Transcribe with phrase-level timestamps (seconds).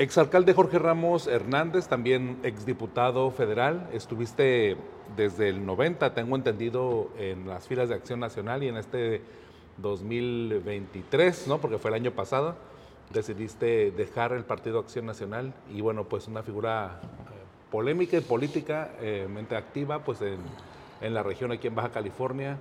[0.00, 4.78] Exalcalde Jorge Ramos Hernández, también exdiputado federal, estuviste
[5.14, 9.20] desde el 90, tengo entendido, en las filas de Acción Nacional y en este
[9.76, 11.58] 2023, ¿no?
[11.58, 12.54] Porque fue el año pasado,
[13.12, 19.54] decidiste dejar el Partido Acción Nacional y bueno, pues una figura eh, polémica y políticamente
[19.54, 20.38] eh, activa pues en,
[21.02, 22.56] en, la región aquí en Baja California.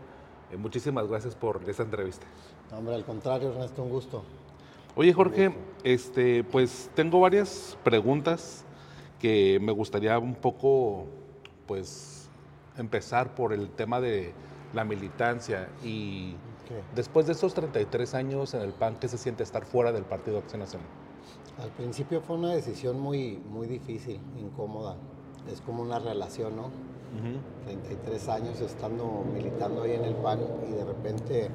[0.52, 2.28] Eh, muchísimas gracias por esta entrevista.
[2.74, 4.26] hombre, al contrario, Ernesto, un gusto.
[4.96, 5.54] Oye, Jorge,
[5.84, 8.66] este, pues tengo varias preguntas
[9.20, 11.06] que me gustaría un poco,
[11.68, 12.30] pues,
[12.78, 14.34] empezar por el tema de
[14.74, 16.36] la militancia y
[16.96, 20.40] después de esos 33 años en el PAN, ¿qué se siente estar fuera del Partido
[20.40, 20.88] Acción Nacional?
[21.62, 24.96] Al principio fue una decisión muy, muy difícil, incómoda.
[25.52, 26.72] Es como una relación, ¿no?
[27.66, 31.50] 33 años estando militando ahí en el PAN y de repente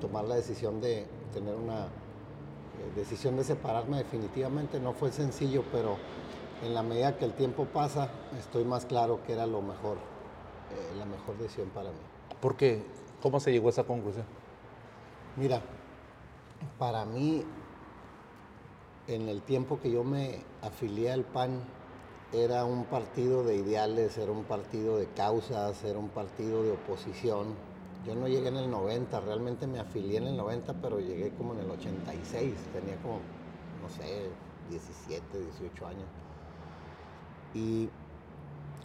[0.00, 1.88] tomar la decisión de tener una
[2.94, 5.96] decisión de separarme definitivamente no fue sencillo, pero
[6.62, 10.96] en la medida que el tiempo pasa, estoy más claro que era lo mejor, eh,
[10.98, 11.98] la mejor decisión para mí.
[12.40, 12.84] ¿Por qué?
[13.20, 14.24] ¿Cómo se llegó a esa conclusión?
[15.36, 15.62] Mira,
[16.78, 17.44] para mí,
[19.06, 21.60] en el tiempo que yo me afilié al PAN,
[22.32, 27.54] era un partido de ideales, era un partido de causas, era un partido de oposición,
[28.06, 31.54] yo no llegué en el 90, realmente me afilié en el 90, pero llegué como
[31.54, 33.20] en el 86, tenía como,
[33.82, 34.30] no sé,
[34.70, 36.06] 17, 18 años.
[37.54, 37.88] Y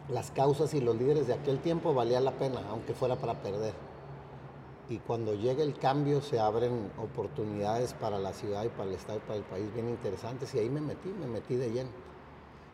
[0.10, 3.74] las causas y los líderes de aquel tiempo valía la pena, aunque fuera para perder.
[4.90, 9.18] Y cuando llegue el cambio se abren oportunidades para la ciudad y para el Estado
[9.18, 10.54] y para el país bien interesantes.
[10.54, 11.90] Y ahí me metí, me metí de lleno.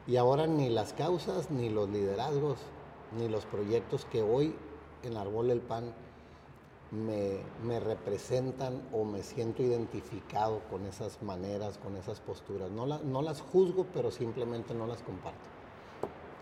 [0.05, 2.57] Y ahora ni las causas, ni los liderazgos,
[3.17, 4.55] ni los proyectos que hoy
[5.01, 5.17] en
[5.49, 5.93] el PAN
[6.93, 12.69] me, representan o me siento identificado con esas maneras, con esas posturas.
[12.71, 15.39] No, no las juzgo, pero simplemente no las comparto.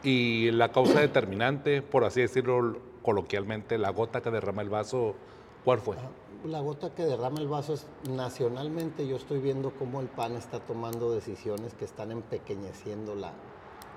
[0.03, 5.15] Y la causa determinante, por así decirlo coloquialmente, la gota que derrama el vaso,
[5.63, 5.95] ¿cuál fue?
[6.43, 10.59] La gota que derrama el vaso es nacionalmente yo estoy viendo cómo el PAN está
[10.59, 13.33] tomando decisiones que están empequeñeciendo la,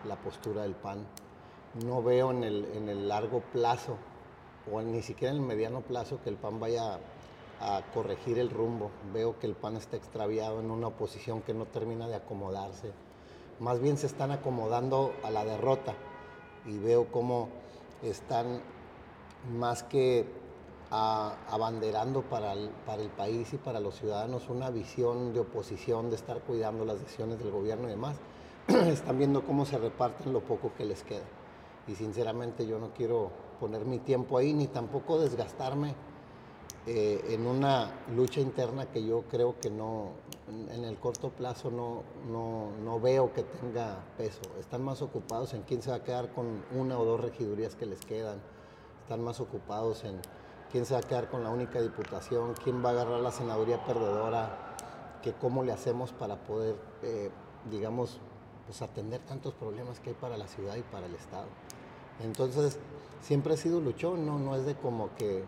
[0.07, 1.07] la postura del PAN.
[1.85, 3.97] No veo en el, en el largo plazo
[4.71, 6.99] o ni siquiera en el mediano plazo que el PAN vaya
[7.61, 8.91] a corregir el rumbo.
[9.13, 12.93] Veo que el PAN está extraviado en una oposición que no termina de acomodarse.
[13.61, 15.95] Más bien se están acomodando a la derrota
[16.67, 17.49] y veo cómo
[18.03, 18.61] están
[19.57, 20.27] más que
[20.91, 26.17] abanderando para el, para el país y para los ciudadanos una visión de oposición, de
[26.17, 28.17] estar cuidando las decisiones del gobierno y demás.
[28.69, 31.25] están viendo cómo se reparten lo poco que les queda.
[31.87, 35.95] Y sinceramente yo no quiero poner mi tiempo ahí, ni tampoco desgastarme
[36.87, 40.11] eh, en una lucha interna que yo creo que no,
[40.71, 44.43] en el corto plazo no, no, veo que tenga peso.
[44.61, 47.87] Están más ocupados en quién se va a quedar con una o dos regidurías que
[47.87, 48.39] les quedan.
[49.03, 50.21] Están más ocupados en
[50.71, 53.83] quién se va a quedar con la única diputación, quién va a agarrar la senaduría
[53.87, 54.77] perdedora,
[55.23, 57.31] que cómo le hacemos para poder, eh,
[57.71, 58.21] digamos,
[58.67, 61.47] pues atender tantos problemas que hay para la ciudad y para el Estado.
[62.23, 62.79] Entonces,
[63.23, 64.39] siempre he sido luchón, ¿no?
[64.39, 65.45] No es de como que,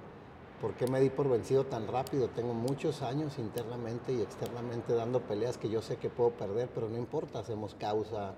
[0.61, 2.29] ¿por qué me di por vencido tan rápido?
[2.29, 6.89] Tengo muchos años internamente y externamente dando peleas que yo sé que puedo perder, pero
[6.89, 8.35] no importa, hacemos causa,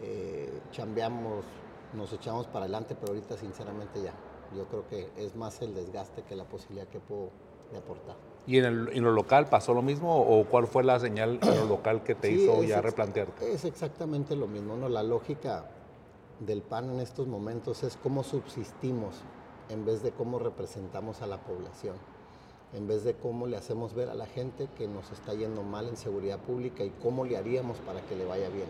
[0.00, 1.44] eh, chambeamos,
[1.94, 4.12] nos echamos para adelante, pero ahorita sinceramente ya.
[4.56, 7.30] Yo creo que es más el desgaste que la posibilidad que puedo
[7.76, 8.16] aportar.
[8.46, 12.02] ¿Y en, lo local pasó lo mismo o cuál fue la señal en lo local
[12.02, 13.52] que te hizo ya replantearte?
[13.52, 14.88] Es exactamente lo mismo, ¿no?
[14.88, 15.68] La lógica
[16.40, 19.16] del PAN en estos momentos es cómo subsistimos
[19.68, 21.96] en vez de cómo representamos a la población,
[22.72, 25.88] en vez de cómo le hacemos ver a la gente que nos está yendo mal
[25.88, 28.68] en seguridad pública y cómo le haríamos para que le vaya bien,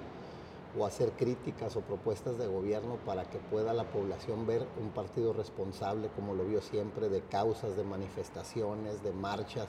[0.79, 5.33] o hacer críticas o propuestas de gobierno para que pueda la población ver un partido
[5.33, 9.69] responsable como lo vio siempre, de causas, de manifestaciones, de marchas,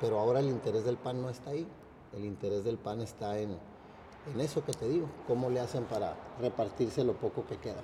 [0.00, 1.68] pero ahora el interés del PAN no está ahí,
[2.14, 3.58] el interés del PAN está en
[4.32, 7.82] en eso que te digo, cómo le hacen para repartirse lo poco que queda.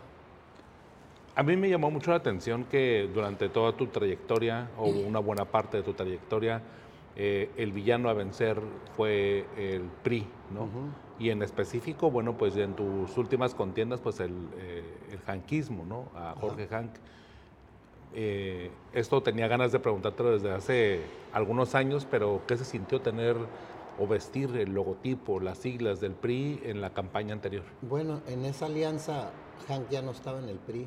[1.34, 5.44] A mí me llamó mucho la atención que durante toda tu trayectoria, o una buena
[5.44, 6.62] parte de tu trayectoria,
[7.18, 8.60] eh, el villano a vencer
[8.94, 10.68] fue el PRI, ¿no?
[11.18, 16.08] Y en específico, bueno, pues en tus últimas contiendas, pues el, eh, el ¿no?
[16.14, 16.90] A Jorge Hank.
[18.14, 21.00] Eh, esto tenía ganas de preguntártelo desde hace
[21.32, 23.36] algunos años, pero ¿qué se sintió tener
[23.98, 27.64] o vestir el logotipo, las siglas del PRI en la campaña anterior?
[27.82, 29.30] Bueno, en esa alianza
[29.68, 30.86] Hank ya no estaba en el PRI,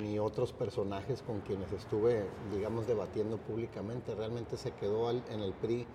[0.00, 4.14] ni otros personajes con quienes estuve, digamos, debatiendo públicamente.
[4.14, 5.86] Realmente se quedó en el PRI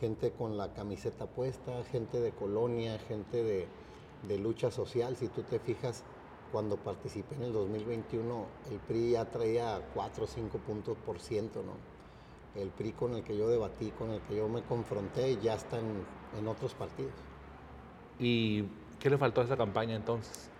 [0.00, 3.68] gente con la camiseta puesta, gente de colonia, gente de,
[4.26, 5.16] de lucha social.
[5.16, 6.02] Si tú te fijas,
[6.50, 11.62] cuando participé en el 2021, el PRI ya traía 4 o 5 puntos por ciento,
[11.62, 11.74] ¿no?
[12.56, 15.78] El PRI con el que yo debatí, con el que yo me confronté, ya está
[15.78, 16.04] en,
[16.38, 17.12] en otros partidos.
[18.18, 18.64] ¿Y
[18.98, 20.50] qué le faltó a esa campaña entonces?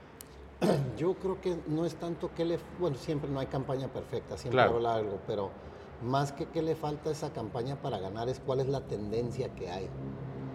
[0.98, 2.58] Yo creo que no es tanto que le...
[2.78, 4.76] Bueno, siempre no hay campaña perfecta, siempre Claro.
[4.76, 5.50] habla algo, pero
[6.02, 9.48] más que qué le falta a esa campaña para ganar es cuál es la tendencia
[9.54, 9.88] que hay.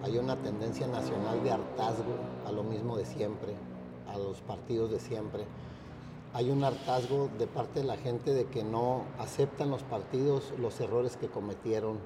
[0.04, 2.16] Hay una tendencia nacional de hartazgo
[2.48, 3.56] a lo mismo de siempre,
[4.08, 5.46] a los partidos de siempre.
[6.36, 10.82] Hay un hartazgo de parte de la gente de que no aceptan los partidos los
[10.82, 11.98] errores que cometieron.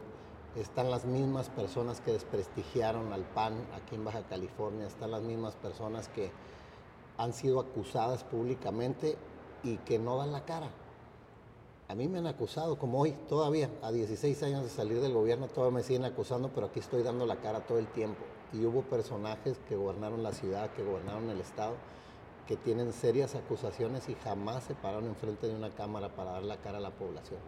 [0.55, 5.55] Están las mismas personas que desprestigiaron al PAN aquí en Baja California, están las mismas
[5.55, 6.29] personas que
[7.17, 9.17] han sido acusadas públicamente
[9.63, 10.69] y que no dan la cara.
[11.87, 15.47] A mí me han acusado, como hoy, todavía, a 16 años de salir del gobierno,
[15.47, 18.21] todavía me siguen acusando, pero aquí estoy dando la cara todo el tiempo.
[18.53, 21.73] Y hubo personajes que gobernaron la ciudad, que gobernaron el Estado,
[22.49, 26.57] que tienen serias acusaciones y jamás se pararon enfrente de una cámara para dar la
[26.57, 27.39] cara a la población.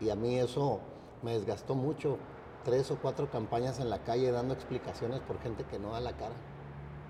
[0.00, 0.80] Y a mí eso
[1.22, 2.16] me desgastó mucho,
[2.64, 6.16] tres o cuatro campañas en la calle dando explicaciones por gente que no da la
[6.16, 6.32] cara.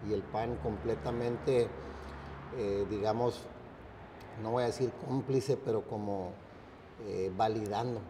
[0.09, 1.69] Y el PAN completamente,
[2.57, 3.43] eh, digamos,
[4.43, 6.33] no voy a decir cómplice, pero como
[7.07, 8.01] eh, validando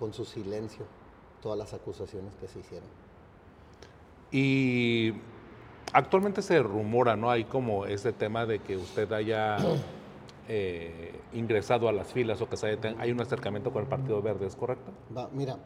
[0.00, 0.84] con su silencio
[1.40, 2.88] todas las acusaciones que se hicieron.
[4.32, 5.12] Y
[5.96, 7.30] actualmente se rumora, ¿no?
[7.30, 9.56] Hay como ese tema de que usted haya
[10.48, 13.88] eh, ingresado a las filas o que se haya ten- hay un acercamiento con el
[13.88, 14.92] Partido Verde, ¿es correcto?
[15.16, 15.56] Va, mira,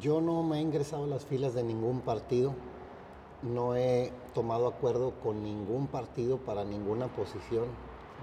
[0.00, 2.54] yo no me he ingresado a las filas de ningún partido,
[3.42, 7.66] no he tomado acuerdo con ningún partido para ninguna posición.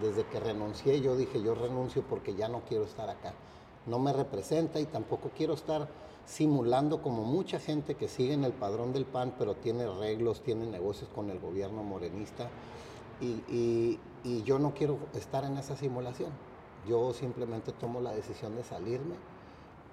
[0.02, 3.34] Desde que renuncié yo dije yo renuncio porque ya no quiero estar acá.
[3.88, 5.88] No me representa y tampoco quiero estar
[6.28, 10.66] simulando como mucha gente que sigue en el padrón del PAN, pero tiene arreglos, tiene
[10.68, 12.50] negocios con el gobierno morenista.
[13.22, 16.30] Y, y- y yo no quiero estar en esa simulación.
[16.88, 19.16] Yo simplemente tomo la decisión de salirme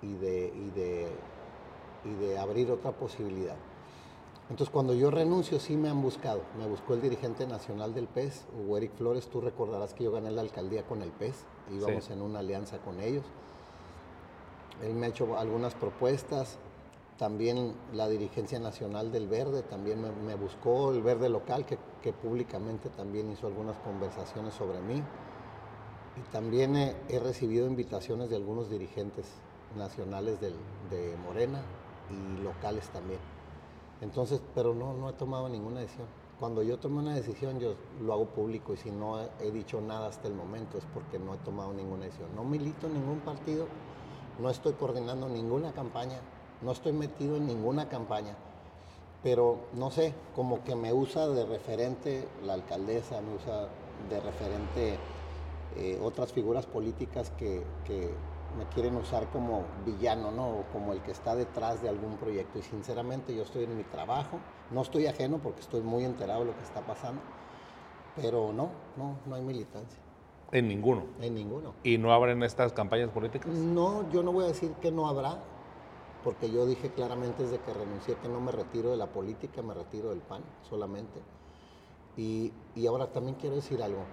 [0.03, 1.09] y de, y de,
[2.05, 3.55] y de abrir otra posibilidad.
[4.51, 6.41] Entonces, cuando yo renuncio, sí me han buscado.
[6.59, 9.29] Me buscó el dirigente nacional del PES, Hugo Eric Flores.
[9.29, 11.47] Tú recordarás que yo gané la alcaldía con el PES.
[11.73, 12.13] Íbamos Sí.
[12.13, 13.25] en una alianza con ellos.
[14.81, 16.59] Él me ha hecho algunas propuestas.
[17.17, 22.13] También la dirigencia nacional del Verde también me, me buscó, el Verde local, que, que
[22.13, 25.07] públicamente también hizo algunas conversaciones sobre mí.
[26.15, 29.43] Y también he, he recibido invitaciones de algunos dirigentes
[29.75, 31.67] nacionales del- de Morena
[32.09, 33.21] y locales también.
[34.01, 36.09] Entonces, pero no, no he tomado ninguna decisión.
[36.37, 39.81] Cuando yo tomo una decisión, yo lo hago público y si no he, he dicho
[39.81, 42.35] nada hasta el momento es porque no he tomado ninguna decisión.
[42.35, 43.71] No milito en ningún partido,
[44.39, 46.21] no estoy coordinando ninguna campaña,
[46.63, 48.37] no estoy metido en ninguna campaña.
[49.23, 53.69] Pero no sé, como que me usa de referente la alcaldesa, me usa
[54.09, 54.99] de referente
[55.77, 58.15] eh, otras figuras políticas que, que
[58.59, 60.49] me quieren usar como villano, ¿no?
[60.49, 62.59] O como el que está detrás de algún proyecto.
[62.59, 64.41] Y sinceramente yo estoy en mi trabajo,
[64.71, 67.23] no estoy ajeno porque estoy muy enterado de lo que está pasando,
[68.15, 69.99] pero no, no, no hay militancia,
[70.55, 71.03] En ninguno.
[71.21, 71.75] en ninguno.
[71.83, 73.53] ¿Y no abren estas campañas políticas?
[73.53, 75.43] No, yo no voy a decir que no habrá,
[76.23, 79.75] porque yo dije claramente desde que renuncié que no me retiro de la política, me
[79.75, 81.21] retiro del PAN solamente.
[82.17, 84.05] Y, y ahora también quiero decir algo.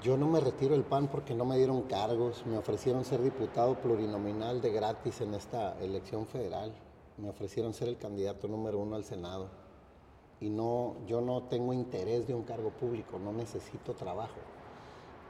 [0.00, 3.74] Yo no me retiro del PAN porque no me dieron cargos, me ofrecieron ser diputado
[3.80, 6.72] plurinominal de gratis en esta elección federal,
[7.18, 9.48] me ofrecieron ser el candidato número uno al Senado.
[10.40, 14.38] Y no, yo no tengo interés de un cargo público, no necesito trabajo.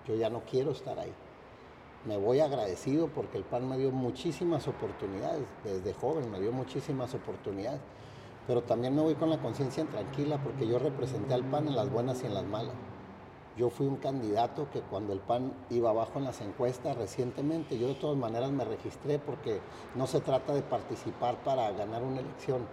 [0.07, 1.12] Yo ya no quiero estar ahí.
[2.07, 7.14] Me voy agradecido porque el PAN me dio muchísimas oportunidades, desde joven me dio muchísimas
[7.14, 7.80] oportunidades,
[8.47, 11.90] pero también me voy con la conciencia tranquila porque yo representé al PAN en las
[11.90, 12.75] buenas y en las malas.
[13.59, 17.88] Yo fui un candidato que cuando el PAN iba abajo en las encuestas recientemente, yo
[17.88, 19.61] de todas maneras me registré porque
[19.95, 22.66] no se trata de participar para ganar una elección,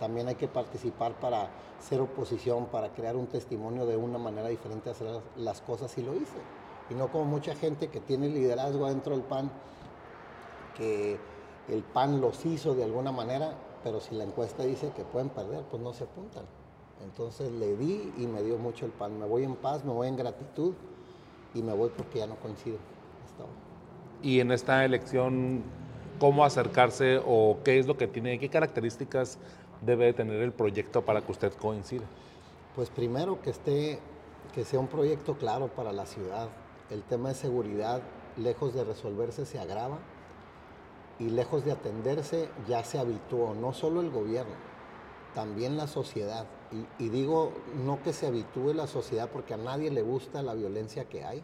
[0.00, 4.90] también hay que participar para ser oposición, para crear un testimonio de una manera diferente
[4.90, 6.40] hacer las cosas y lo hice.
[6.90, 9.50] Y no como mucha gente que tiene liderazgo dentro del PAN,
[10.76, 11.18] que
[11.68, 15.62] el PAN los hizo de alguna manera, pero si la encuesta dice que pueden perder,
[15.70, 16.44] pues no se apuntan.
[17.04, 19.18] Entonces le di y me dio mucho el PAN.
[19.18, 20.74] Me voy en paz, me voy en gratitud
[21.54, 22.76] y me voy porque ya no coincido.
[23.24, 23.54] hasta ahora.
[24.22, 25.62] Y en esta elección,
[26.20, 29.38] ¿cómo acercarse o qué es lo que tiene, qué características
[29.80, 32.04] debe de tener el proyecto para que usted coincida?
[32.76, 33.98] Pues primero que esté,
[34.54, 36.48] que sea un proyecto claro para la ciudad.
[36.92, 38.02] El tema de seguridad,
[38.36, 39.98] lejos de resolverse, se agrava.
[41.18, 44.54] y lejos de atenderse ya se habituó, no solo el gobierno,
[45.34, 46.46] también la sociedad.
[46.98, 47.52] Y, digo,
[47.84, 51.42] no que se habitúe la sociedad porque a nadie le gusta la violencia que hay.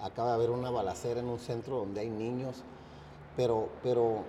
[0.00, 2.64] Acaba de haber una balacera en un centro donde hay niños,
[3.36, 4.24] pero, pero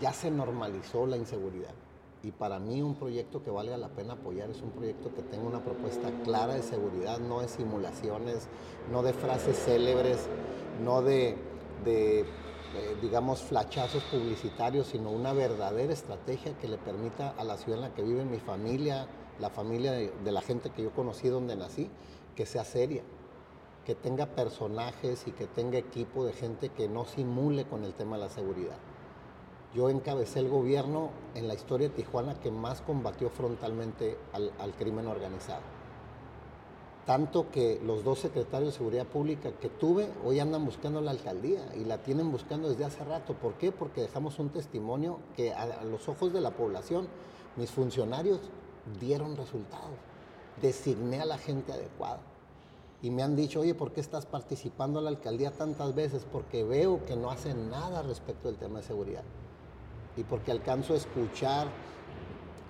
[0.00, 1.74] ya se normalizó la inseguridad.
[2.22, 5.48] Y para mí un proyecto que valga la pena apoyar es un proyecto que tenga
[5.48, 8.48] una propuesta clara de seguridad, no de simulaciones,
[8.92, 10.28] no de frases célebres,
[10.84, 11.36] no de,
[11.86, 12.24] eh,
[13.00, 17.94] digamos, flachazos publicitarios, sino una verdadera estrategia que le permita a la ciudad en la
[17.94, 19.08] que vive mi familia,
[19.38, 21.88] la familia de, la gente que yo conocí donde nací,
[22.36, 23.02] que sea seria,
[23.86, 28.16] que tenga personajes y que tenga equipo de gente que no simule con el tema
[28.16, 28.76] de la seguridad.
[29.74, 35.06] Yo encabecé el gobierno en la historia de Tijuana que más combatió frontalmente al crimen
[35.06, 35.62] organizado
[37.10, 41.74] tanto que los dos secretarios de Seguridad Pública que tuve hoy andan buscando la alcaldía
[41.74, 43.34] y la tienen buscando desde hace rato.
[43.34, 43.72] ¿Por qué?
[43.72, 47.08] Porque dejamos un testimonio que a, los ojos de la población,
[47.56, 48.38] mis funcionarios
[49.00, 49.90] dieron resultados.
[50.62, 52.20] Designé a la gente adecuada.
[53.02, 56.24] Y me han dicho, oye, ¿por qué estás participando en la alcaldía tantas veces?
[56.30, 59.24] Porque veo que no hacen nada respecto del tema de seguridad.
[60.20, 61.68] Y porque alcanzo a escuchar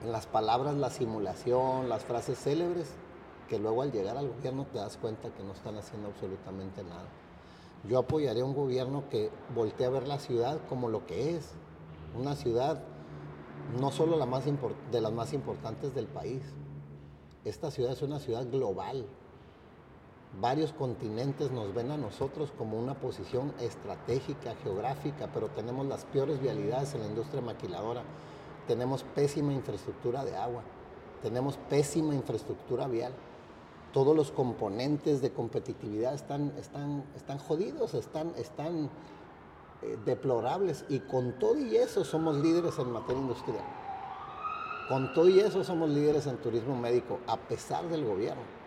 [0.05, 2.93] en las palabras la simulación, las frases célebres,
[3.49, 7.09] que luego al llegar al gobierno te das cuenta que no están haciendo absolutamente nada.
[7.89, 11.51] Yo apoyaría un gobierno que voltee a ver la ciudad como lo que es,
[12.17, 12.85] una ciudad
[13.81, 16.43] no solo la más de las más importantes del país.
[17.45, 19.07] Esta ciudad es una ciudad global.
[20.39, 26.41] Varios continentes nos ven a nosotros como una posición estratégica, geográfica, pero tenemos las peores
[26.41, 28.03] vialidades en la industria maquiladora.
[28.69, 30.63] Tenemos pésima infraestructura de agua,
[31.23, 33.13] tenemos pésima infraestructura vial
[33.93, 38.89] todos los componentes de competitividad están, están, están jodidos, están, están
[39.83, 40.85] eh, deplorables.
[40.89, 43.65] Y con todo y eso somos líderes en materia industrial.
[44.89, 48.60] Con todo y eso somos líderes en turismo médico, a pesar del gobierno.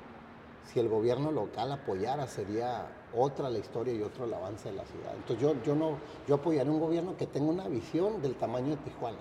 [0.65, 4.85] Si el gobierno local apoyara, sería otra la historia y otro el avance de la
[4.85, 5.13] ciudad.
[5.15, 8.77] Entonces yo, yo, no, yo apoyaría un gobierno que tenga una visión del tamaño de
[8.77, 9.19] Tijuana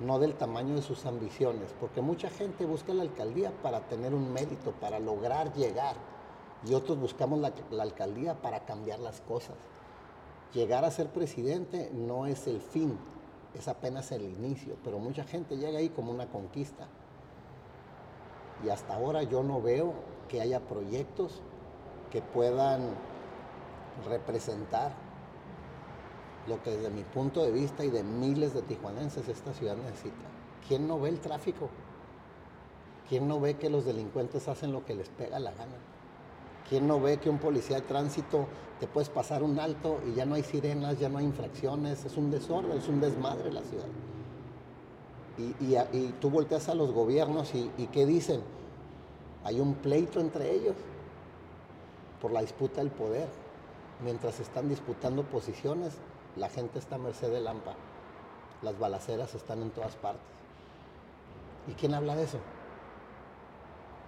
[0.00, 4.32] no del tamaño de sus ambiciones, porque mucha gente busca la alcaldía para tener un
[4.32, 5.96] mérito, para lograr llegar,
[6.64, 9.56] y otros buscamos la, alcaldía para cambiar las cosas.
[10.52, 12.98] Llegar a ser presidente no es el fin,
[13.54, 16.88] es apenas el inicio, pero mucha gente llega ahí como una conquista.
[18.64, 19.94] Y hasta ahora yo no veo
[20.28, 21.40] que haya proyectos
[22.10, 22.82] que puedan
[24.08, 24.92] representar
[26.46, 30.24] lo que desde mi punto de vista y de miles de tijuanenses esta ciudad necesita.
[30.68, 31.68] ¿Quién no ve el tráfico?
[33.08, 35.76] ¿Quién no ve que los delincuentes hacen lo que les pega la gana?
[36.68, 38.46] ¿Quién no ve que un policía de tránsito
[38.80, 42.04] te puedes pasar un alto y ya no hay sirenas, ya no hay infracciones?
[42.04, 43.86] Es un desorden, es un desmadre la ciudad.
[45.38, 48.40] Y, tú volteas a los gobiernos y, y ¿qué dicen?
[49.46, 50.74] Hay un pleito entre ellos
[52.20, 53.28] por la disputa del poder.
[54.02, 55.92] Mientras están disputando posiciones,
[56.34, 57.76] la gente está a merced de Lampa.
[58.62, 60.26] Las balaceras están en todas partes.
[61.68, 62.38] ¿Y quién habla de eso?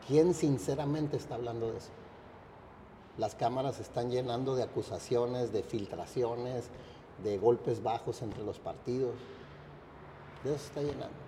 [0.08, 1.90] ¿Quién sinceramente está hablando de eso?
[3.16, 6.68] Las cámaras están llenando de acusaciones, de filtraciones,
[7.22, 9.14] de golpes bajos entre los partidos.
[10.42, 11.27] De eso está llenando.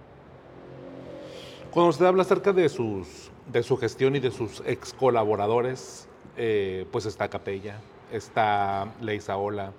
[1.73, 6.85] Cuando usted habla acerca de, sus, de su gestión y de sus ex colaboradores, eh,
[6.91, 9.73] pues está Capella, está Leizaola,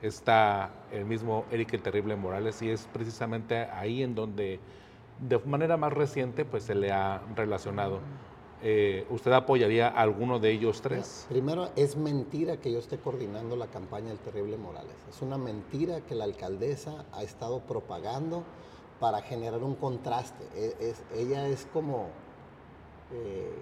[0.00, 4.58] está el mismo Eric el Terrible Morales y es precisamente ahí en donde
[5.20, 8.00] de manera más reciente pues se le ha relacionado.
[8.62, 11.26] Eh, ¿Usted apoyaría a alguno de ellos tres?
[11.28, 14.96] Primero, es mentira que yo esté coordinando la campaña del Terrible Morales.
[15.10, 18.44] Es una mentira que la alcaldesa ha estado propagando
[19.00, 20.44] para generar un contraste.
[20.54, 22.08] E, ella es como,
[23.12, 23.52] eh,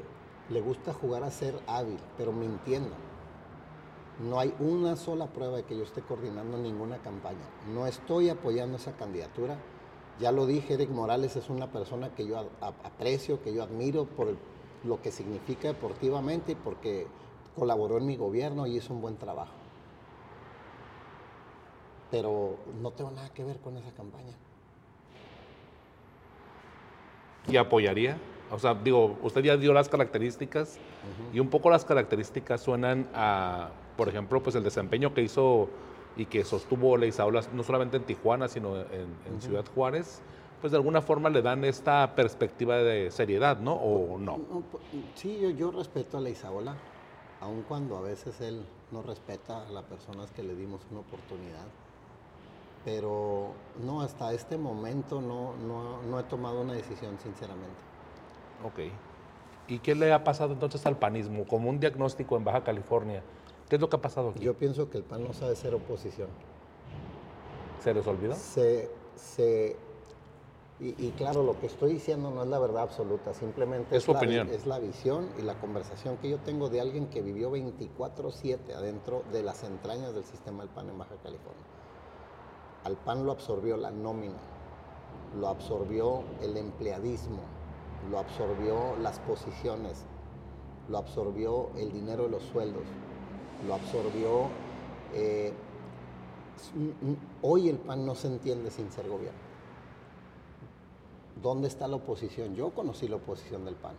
[0.50, 2.94] le gusta jugar a ser hábil, pero mintiendo.
[4.20, 7.44] No hay una sola prueba de que yo esté coordinando ninguna campaña.
[7.72, 9.56] No estoy apoyando esa candidatura.
[10.20, 14.36] Ya lo dije, Eric Morales es una persona que yo aprecio, que yo admiro por
[14.84, 17.06] lo que significa deportivamente y porque
[17.56, 19.54] colaboró en mi gobierno y hizo un buen trabajo.
[22.10, 24.36] Pero no tengo nada que ver con esa campaña.
[27.48, 28.18] ¿Y apoyaría?
[28.50, 30.78] O sea, digo, usted ya dio las características
[31.32, 35.68] y un poco las características suenan a por ejemplo, pues el desempeño que hizo
[36.16, 40.20] y que sostuvo Leizaola no solamente en Tijuana, sino en, Ciudad Juárez,
[40.60, 43.74] pues de alguna forma le dan esta perspectiva de seriedad, ¿no?
[43.74, 44.40] ¿O no?
[45.14, 46.76] sí, yo, yo respeto a Leizaola,
[47.40, 51.66] aun cuando a veces él no respeta a las personas que le dimos una oportunidad.
[52.84, 53.52] Pero
[53.84, 57.76] no, hasta este momento no, no, no he tomado una decisión, sinceramente.
[58.64, 58.92] Ok.
[59.68, 61.46] ¿Y qué le ha pasado entonces al panismo?
[61.46, 63.22] Como un diagnóstico en Baja California,
[63.68, 64.40] ¿qué es lo que ha pasado aquí?
[64.40, 66.28] Yo pienso que el PAN no sabe ser oposición.
[67.82, 68.34] ¿Se les olvidó?
[68.34, 69.76] Se, se,
[70.80, 74.14] y, y claro, lo que estoy diciendo no es la verdad absoluta, simplemente Es la,
[74.18, 74.48] opinión.
[74.50, 79.22] es la visión y la conversación que yo tengo de alguien que vivió 24/7 adentro
[79.32, 81.62] de las entrañas del sistema del PAN en Baja California.
[82.84, 84.38] Al PAN lo absorbió la nómina,
[85.38, 87.40] lo absorbió el empleadismo,
[88.10, 90.04] lo absorbió las posiciones,
[90.88, 92.82] lo absorbió el dinero de los sueldos,
[93.66, 94.48] lo absorbió...
[95.14, 95.52] eh,
[97.42, 99.38] hoy el PAN no se entiende sin ser gobierno.
[101.42, 102.54] ¿Dónde está la oposición?
[102.54, 103.96] Yo conocí la oposición del PAN.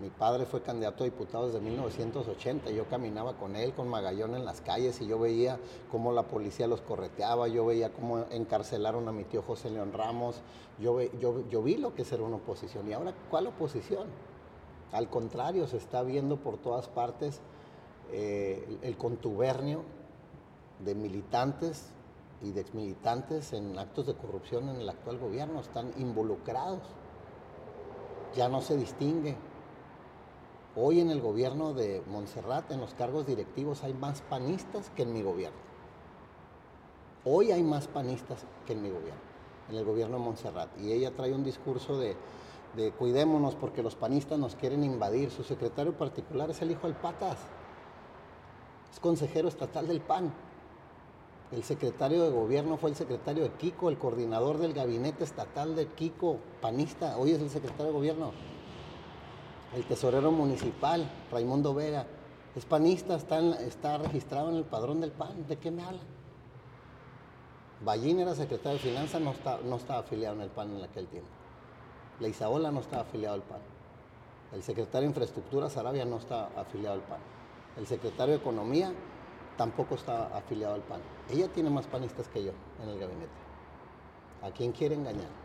[0.00, 2.70] Mi padre fue candidato a diputado desde 1980.
[2.70, 6.66] Yo caminaba con él, con Magallón en las calles y yo veía cómo la policía
[6.66, 10.42] los correteaba, yo veía cómo encarcelaron a mi tío José León Ramos.
[10.80, 12.88] Yo, yo, yo vi lo que es ser una oposición.
[12.88, 14.08] ¿Y ahora cuál oposición?
[14.90, 17.40] Al contrario, se está viendo por todas partes
[18.10, 19.84] eh, el contubernio
[20.80, 21.90] de militantes
[22.42, 25.60] y de exmilitantes en actos de corrupción en el actual gobierno.
[25.60, 26.80] Están involucrados.
[28.34, 29.36] Ya no se distingue.
[30.76, 35.12] Hoy en el gobierno de Montserrat, en los cargos directivos, hay más panistas que en
[35.12, 35.56] mi gobierno.
[37.24, 39.20] Hoy hay más panistas que en mi gobierno,
[39.70, 40.68] en el gobierno de Montserrat.
[40.80, 42.16] Y ella trae un discurso de,
[42.98, 45.30] cuidémonos porque los panistas nos quieren invadir.
[45.30, 47.38] Su secretario particular es el hijo del Patas.
[48.92, 50.34] Es consejero estatal del PAN.
[51.52, 55.86] El secretario de gobierno fue el secretario de Kiko, el coordinador del gabinete estatal de
[55.86, 58.53] Kiko, panista, hoy es el secretario de gobierno.
[59.74, 62.06] El tesorero municipal, Raimundo Vega,
[62.54, 65.48] es panista, está, está registrado en el padrón del PAN.
[65.48, 66.06] ¿De qué me hablan?
[67.84, 71.08] Ballín era secretario de Finanzas, no, está, no estaba afiliado en el PAN en aquel
[71.08, 71.28] tiempo.
[72.20, 73.58] Leizaola no estaba afiliado al PAN.
[74.52, 77.18] El secretario de Infraestructura, Sarabia, no está afiliado al PAN.
[77.76, 78.92] El secretario de Economía
[79.56, 81.00] tampoco está afiliado al PAN.
[81.28, 83.32] Ella tiene más panistas que yo en el gabinete.
[84.42, 85.43] ¿A quién quiere engañar?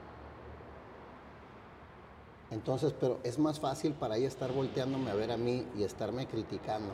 [2.51, 6.27] Entonces, pero es más fácil para ella estar volteándome a ver a mí y estarme
[6.27, 6.91] criticando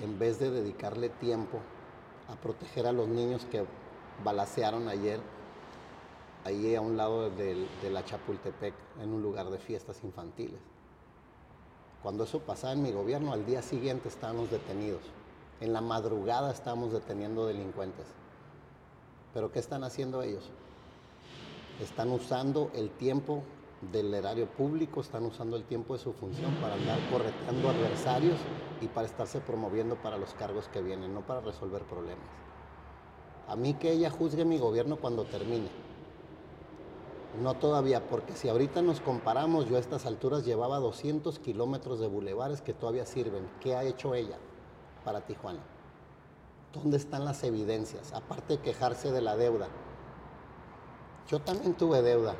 [0.00, 1.58] en vez de dedicarle tiempo
[2.28, 3.64] a proteger a los niños que
[4.24, 5.20] balacearon ayer
[6.44, 8.72] ahí a un lado de la Chapultepec
[9.02, 10.60] en un lugar de fiestas infantiles.
[12.02, 15.02] Cuando eso pasaba en mi gobierno, al día siguiente estábamos detenidos.
[15.60, 18.06] En la madrugada estábamos deteniendo delincuentes.
[19.34, 20.48] ¿Pero qué están haciendo ellos?
[21.78, 23.42] Están usando el tiempo
[23.80, 28.38] del erario público, están usando el tiempo de su función para andar correteando adversarios
[28.80, 32.26] y para estarse promoviendo para los cargos que vienen, no para resolver problemas.
[33.48, 35.68] A mí que ella juzgue mi gobierno cuando termine.
[37.42, 42.08] No todavía, porque si ahorita nos comparamos, yo a estas alturas llevaba 200 kilómetros de
[42.08, 43.48] bulevares que todavía sirven.
[43.60, 44.36] ¿Qué ha hecho ella
[45.04, 45.60] para Tijuana?
[46.72, 48.12] ¿Dónde están las evidencias?
[48.12, 49.68] Aparte de quejarse de la deuda.
[51.28, 52.34] Yo también tuve deuda.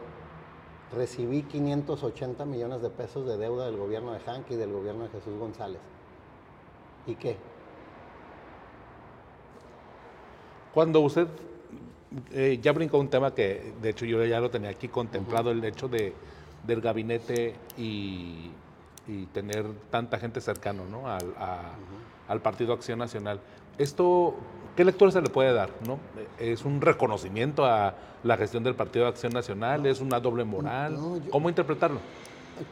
[0.93, 5.11] Recibí 580 millones de pesos de deuda del gobierno de Hank y del gobierno de
[5.11, 5.81] Jesús González.
[7.07, 7.37] ¿Y qué?
[10.75, 11.27] Cuando usted
[12.33, 15.65] eh, ya brincó un tema que, de hecho, yo ya lo tenía aquí contemplado, el
[15.65, 16.13] hecho de,
[16.67, 18.51] del gabinete y,
[19.07, 21.09] y tener tanta gente cercano ¿no?
[21.09, 21.73] al, a-
[22.29, 23.41] al Partido Acción Nacional.
[23.79, 24.35] Esto,
[24.77, 25.71] ¿qué lectura se le puede dar?
[25.87, 25.99] ¿no?
[26.39, 29.85] ¿Es un reconocimiento a la gestión del Partido Acción Nacional?
[29.87, 30.95] ¿Es una doble moral?
[30.95, 31.99] No, yo- ¿Cómo interpretarlo?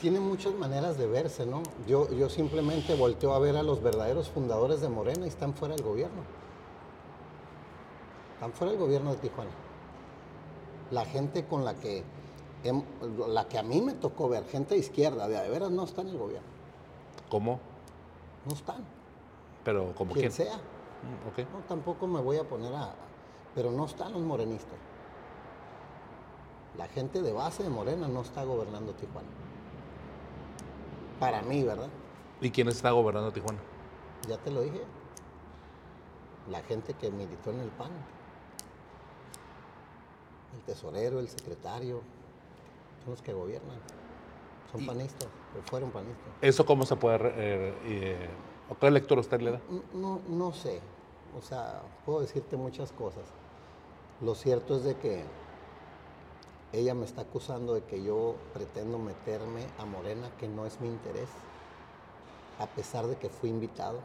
[0.01, 1.63] Tiene muchas maneras de verse, ¿no?
[1.87, 5.75] Yo, yo simplemente volteo a ver a los verdaderos fundadores de Morena y están fuera
[5.75, 6.21] del gobierno.
[8.35, 9.51] Están fuera del gobierno de Tijuana.
[10.91, 12.05] La gente con la que,
[13.29, 16.03] la que a mí me tocó ver, gente de izquierda, de, de veras no está
[16.03, 16.47] en el gobierno.
[17.31, 17.59] ¿Cómo?
[18.47, 18.85] No están.
[19.65, 20.33] Pero como Quien quién.
[20.33, 20.59] sea.
[21.03, 21.49] Mm, ok.
[21.53, 22.95] No, tampoco me voy a poner a...
[23.55, 24.79] Pero no están los morenistas.
[26.77, 29.29] La gente de base de Morena no está gobernando Tijuana.
[31.19, 31.89] Para mí, ¿verdad?
[32.41, 33.59] ¿Y quién está gobernando Tijuana?
[34.29, 34.83] Ya te lo dije.
[36.51, 37.91] La gente que militó en el PAN.
[40.55, 42.01] El tesorero, el secretario,
[43.03, 43.79] son los que gobiernan.
[44.71, 46.27] Son panistas, o fueron panistas.
[46.41, 47.17] ¿Eso cómo se puede...
[47.17, 48.29] eh, eh,
[48.71, 49.61] ¿o ¿Qué lectura usted le da?
[49.95, 50.81] No, no sé.
[51.39, 53.25] O sea, puedo decirte muchas cosas.
[54.21, 55.23] Lo cierto es de que
[56.73, 60.89] ella me está acusando de que yo pretendo meterme a Morena, que no es mi
[60.89, 61.29] interés,
[62.59, 64.01] a pesar de que fui invitado.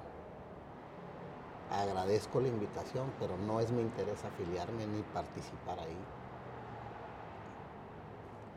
[1.71, 5.97] agradezco la invitación, pero no es mi interés afiliarme ni participar ahí.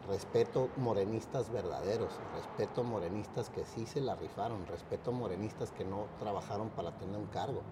[0.08, 6.70] Respeto morenistas verdaderos, respeto morenistas que sí se la rifaron, respeto morenistas que no trabajaron
[6.70, 7.62] para tener un cargo.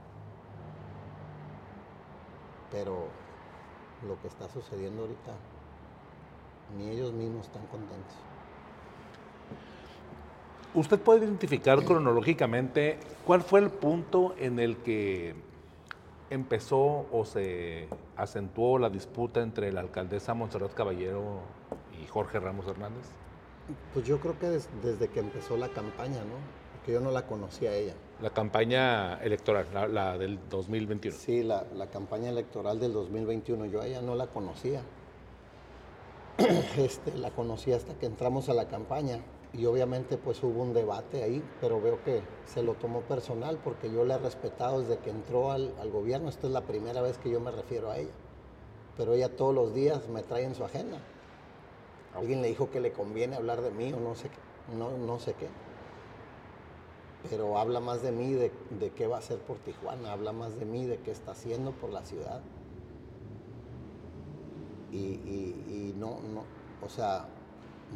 [2.72, 3.06] Pero
[4.06, 5.32] lo que está sucediendo ahorita,
[6.76, 8.16] ni ellos mismos están contentos.
[10.74, 15.36] ¿Usted puede identificar cronológicamente cuál fue el punto en el que
[16.30, 21.40] empezó o se acentuó la disputa entre la alcaldesa Montserrat Caballero
[22.00, 23.06] y Jorge Ramos Hernández?
[23.92, 26.36] Pues yo creo que desde que empezó la campaña, ¿no?
[26.74, 27.94] Porque yo no la conocía a ella.
[28.20, 31.16] La campaña electoral, la, del 2021.
[31.16, 33.66] Sí, la, la, campaña electoral del 2021.
[33.66, 34.82] Yo a ella no la conocía.
[36.76, 39.20] Este, la conocí hasta que entramos a la campaña
[39.56, 43.90] y obviamente pues hubo un debate ahí, pero veo que se lo tomó personal porque
[43.90, 46.28] yo la he respetado desde que entró al, al, gobierno.
[46.28, 48.12] Esta es la primera vez que yo me refiero a ella.
[48.96, 50.98] Pero ella todos los días me trae en su agenda.
[52.16, 54.28] Alguien le dijo que le conviene hablar de mí o no sé,
[54.76, 55.48] no, no sé qué.
[57.30, 60.58] Pero habla más de mí, de, de qué va a hacer por Tijuana, habla más
[60.58, 62.42] de mí, de qué está haciendo por la ciudad.
[64.90, 66.44] Y, y, y no, no,
[66.84, 67.26] o sea,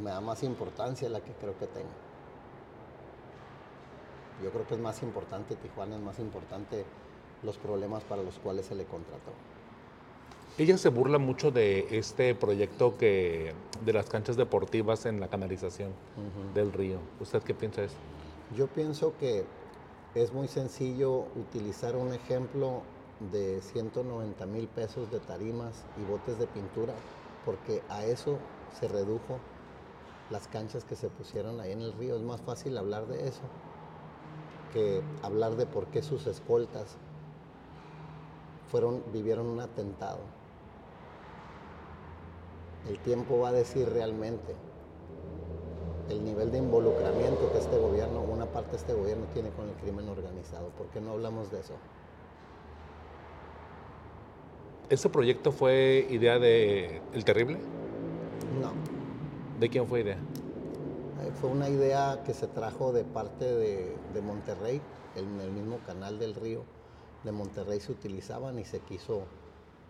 [0.03, 1.89] me da más importancia la que creo que tengo.
[4.43, 6.85] Yo creo que es más importante Tijuana, es más importante
[7.43, 9.33] los problemas para los cuales se le contrató.
[10.59, 13.53] Ella se burla mucho de este proyecto que
[13.85, 15.93] de las canchas deportivas en la canalización uh
[16.51, 16.53] -huh.
[16.53, 16.99] del río.
[17.21, 17.97] ¿Usted qué piensa de eso?
[18.57, 19.45] Yo pienso que
[20.15, 22.83] es muy sencillo utilizar un ejemplo
[23.33, 26.95] de 190 mil pesos de tarimas y botes de pintura,
[27.45, 28.39] porque a eso
[28.79, 29.39] se redujo
[30.31, 32.17] las canchas que se pusieron ahí en el río.
[32.17, 33.43] Es más fácil hablar de eso
[34.73, 36.97] que hablar de por qué sus escoltas
[38.71, 40.21] fueron, vivieron un atentado.
[42.89, 44.55] El tiempo va a decir realmente
[46.11, 49.75] el nivel de involucramiento que este gobierno, una parte de este gobierno tiene con el
[49.77, 50.69] crimen organizado.
[50.71, 51.75] ¿Por qué no hablamos de eso?
[54.89, 57.59] ¿Ese proyecto fue idea de El Terrible?
[58.63, 58.98] No.
[59.59, 60.15] ¿De quién fue idea?
[60.15, 64.81] Eh, fue una idea que se trajo de parte de, Monterrey,
[65.17, 66.63] en el mismo canal del río
[67.25, 69.23] de Monterrey se utilizaban y se quiso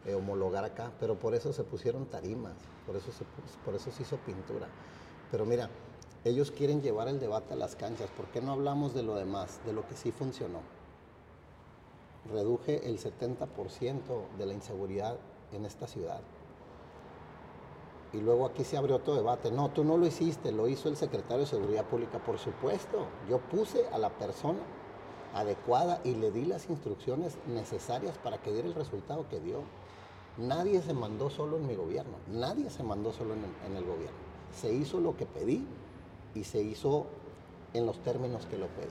[0.07, 2.54] eh, homologar acá, pero por eso se pusieron tarimas,
[2.87, 3.24] por eso, se,
[3.62, 4.68] por eso se hizo pintura.
[5.31, 5.68] Pero mira,
[6.24, 9.61] ellos quieren llevar el debate a las canchas, ¿por qué no hablamos de lo demás,
[9.66, 10.61] de lo que sí funcionó?
[12.33, 15.16] Reduje el 70% de la inseguridad
[15.52, 16.20] en esta ciudad.
[18.12, 19.51] Y luego aquí se abrió otro debate.
[19.51, 22.18] No, tú no lo hiciste, lo hizo el secretario de Seguridad Pública.
[22.18, 24.61] Por supuesto, yo puse a la persona
[25.35, 29.61] adecuada y le di las instrucciones necesarias para que diera el resultado que dio.
[30.38, 34.16] Nadie se mandó solo en mi gobierno, nadie se mandó solo en el, gobierno.
[34.55, 35.66] Se hizo lo que pedí
[36.35, 37.07] y se hizo
[37.75, 38.87] en los términos que lo pedí.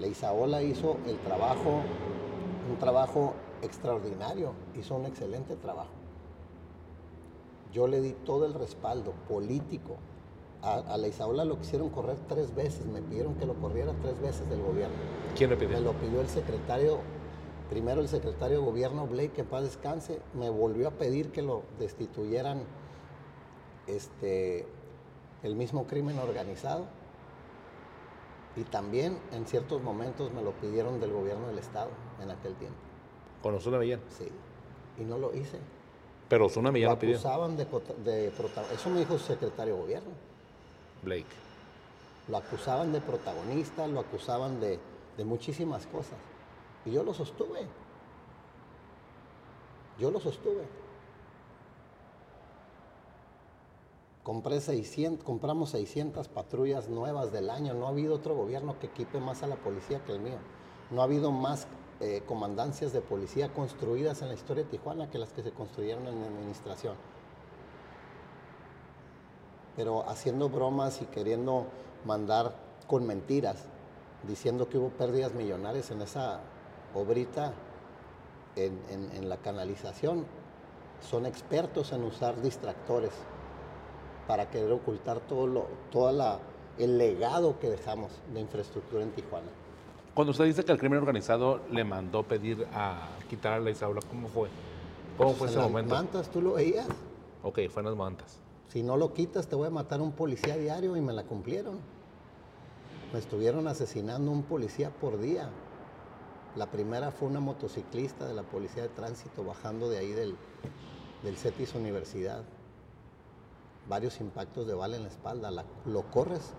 [0.00, 1.82] Leizaola hizo el trabajo,
[2.68, 5.99] un trabajo extraordinario, hizo un excelente trabajo.
[7.72, 9.96] Yo le di todo el respaldo político.
[10.62, 14.48] A, a Leizaola lo quisieron correr tres veces, me pidieron que lo corriera tres veces
[14.50, 14.94] del gobierno.
[15.36, 15.78] ¿Quién le pidió?
[15.78, 16.98] Me lo pidió el secretario,
[17.70, 21.40] primero el secretario de gobierno Blake, que en paz descanse, me volvió a pedir que
[21.40, 22.64] lo destituyeran
[23.86, 24.66] este,
[25.42, 26.86] el mismo crimen organizado.
[28.56, 32.78] Y también en ciertos momentos me lo pidieron del gobierno del Estado en aquel tiempo.
[33.42, 34.00] ¿Con Osuna Millán?
[34.08, 34.28] Sí,
[34.98, 35.58] y no lo hice.
[36.30, 37.16] Pero Osuna Millán lo lo pidió.
[37.16, 37.66] acusaban de,
[38.04, 38.28] de
[38.72, 40.10] Eso me dijo el secretario de gobierno.
[41.02, 41.26] Blake.
[42.28, 44.78] Lo acusaban de protagonista, lo acusaban de,
[45.16, 46.18] de muchísimas cosas.
[46.86, 47.66] Y yo lo sostuve.
[49.98, 50.68] Yo lo sostuve.
[54.22, 57.74] Compré 600, compramos 600 patrullas nuevas del año.
[57.74, 60.38] No ha habido otro gobierno que equipe más a la policía que el mío.
[60.92, 61.66] No ha habido más
[62.00, 66.06] eh, comandancias de policía construidas en la historia de Tijuana que las que se construyeron
[66.06, 66.94] en mi administración.
[69.76, 71.66] Pero haciendo bromas y queriendo
[72.06, 72.54] mandar
[72.86, 73.64] con mentiras,
[74.22, 76.40] diciendo que hubo pérdidas millonarias en esa
[76.94, 77.52] obrita,
[78.56, 80.24] en, la canalización,
[81.00, 83.12] son expertos en usar distractores
[84.26, 86.38] para querer ocultar todo lo, la,
[86.78, 89.48] el legado que dejamos de infraestructura en Tijuana.
[90.20, 94.02] Cuando usted dice que el crimen organizado le mandó pedir a quitar a la Isaura,
[94.06, 94.50] ¿cómo fue?
[95.16, 95.94] ¿Cómo fue Pues ese en las momento?
[95.94, 96.86] mantas, tú lo veías.
[97.42, 98.36] Ok, fue en las mantas.
[98.68, 101.22] Si no lo quitas, te voy a matar a un policía diario y me la
[101.22, 101.78] cumplieron.
[103.14, 105.48] Me estuvieron asesinando un policía por día.
[106.54, 110.34] La primera fue una motociclista de la Policía de Tránsito bajando de ahí del,
[111.24, 112.42] del CETIS Universidad.
[113.88, 115.50] Varios impactos de bala en la espalda.
[115.50, 116.52] La- lo corres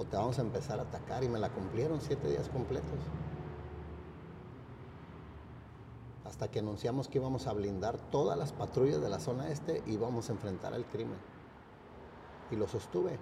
[0.00, 1.22] o te vamos a empezar a atacar.
[1.22, 2.98] Y me la cumplieron siete días completos.
[6.24, 9.92] Hasta que anunciamos que íbamos a blindar todas las patrullas de la zona este y
[9.92, 11.18] íbamos a enfrentar al crimen.
[12.50, 13.18] Y lo sostuve.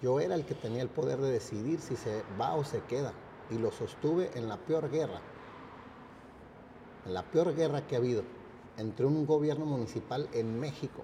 [0.00, 3.12] Yo era el que tenía el poder de decidir si se va o se queda.
[3.50, 5.20] Y lo sostuve en la peor guerra.
[7.04, 8.22] En la peor guerra que ha habido
[8.76, 11.02] entre un gobierno municipal en México.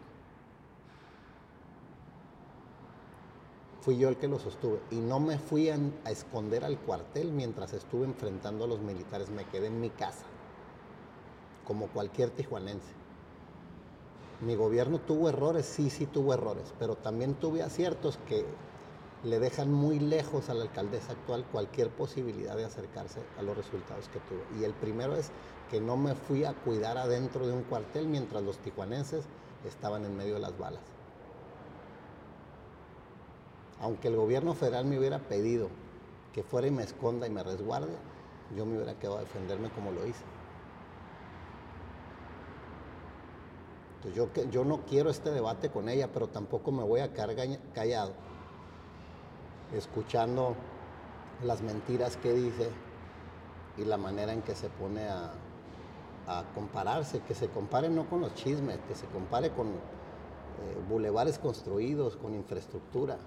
[3.80, 4.80] Fui yo el que lo sostuve.
[4.90, 9.30] Y no me fui a, esconder al cuartel mientras estuve enfrentando a los militares.
[9.30, 10.24] Me quedé en mi casa.
[11.66, 12.92] Como cualquier tijuanense.
[14.40, 18.46] Mi gobierno tuvo errores, sí, sí tuvo errores, pero también tuve aciertos que
[19.22, 24.08] le dejan muy lejos a la alcaldesa actual cualquier posibilidad de acercarse a los resultados
[24.08, 24.40] que tuvo.
[24.58, 25.30] Y el primero es
[25.70, 29.24] que no me fui a cuidar adentro de un cuartel mientras los tijuanenses
[29.66, 30.99] estaban en medio de las balas.
[33.80, 35.68] Aunque el gobierno federal me hubiera pedido
[36.32, 37.92] que fuera y me esconda y me resguarde,
[38.56, 40.24] yo me hubiera quedado a defenderme como lo hice.
[44.02, 47.34] Entonces yo, no quiero este debate con ella, pero tampoco me voy a quedar
[47.74, 48.12] callado
[49.74, 50.54] escuchando
[51.44, 52.70] las mentiras que dice
[53.76, 55.32] y la manera en que se pone a,
[56.26, 59.72] a compararse, que se compare no con los chismes, que se compare con eh,
[60.88, 63.18] bulevares construidos, con infraestructura.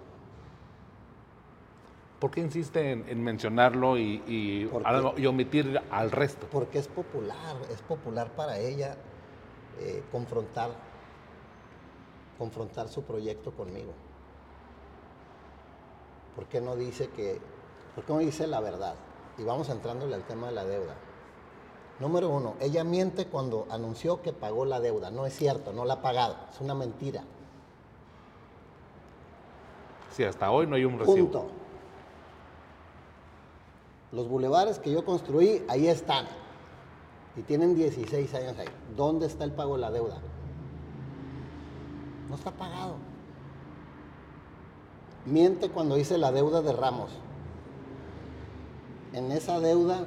[2.24, 6.48] ¿Por qué insiste en, en mencionarlo y, y, Porque- a lo- y omitir al resto?
[6.50, 8.96] Porque es popular, es popular para ella
[9.82, 10.70] eh, confrontar,
[12.38, 13.92] confrontar su proyecto conmigo.
[16.34, 17.42] ¿Por qué no dice que,
[17.94, 18.96] por qué no dice la verdad?
[19.38, 20.96] Y vamos entrándole al tema de la deuda.
[22.00, 25.12] Número uno, ella miente cuando anunció que pagó la deuda.
[25.12, 27.22] No es cierto, no la ha pagado, es una mentira.
[30.12, 31.16] Si hasta hoy no hay un recibo.
[31.18, 31.48] Punto.
[34.14, 36.28] Los bulevares que yo construí, ahí están.
[37.36, 38.68] Y tienen 16 años ahí.
[38.96, 40.20] ¿Dónde está el pago de la deuda?
[42.30, 42.96] No está pagado.
[45.26, 47.10] Miente cuando dice la deuda de Ramos.
[49.14, 50.06] En esa deuda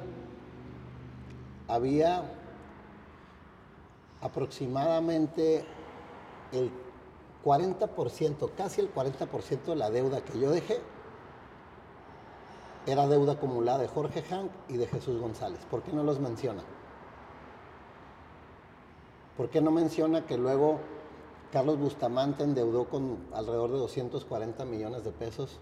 [1.67, 2.31] había
[4.21, 5.65] aproximadamente
[6.53, 6.71] el
[7.43, 10.79] 40%, casi el 40% de la deuda que yo dejé
[12.87, 15.59] era deuda acumulada de Jorge Hank y de Jesús González.
[15.69, 16.63] ¿Por qué no los menciona?
[19.35, 20.79] ¿Por qué no menciona que luego
[21.51, 25.59] Carlos Bustamante endeudó con alrededor de 240 millones de pesos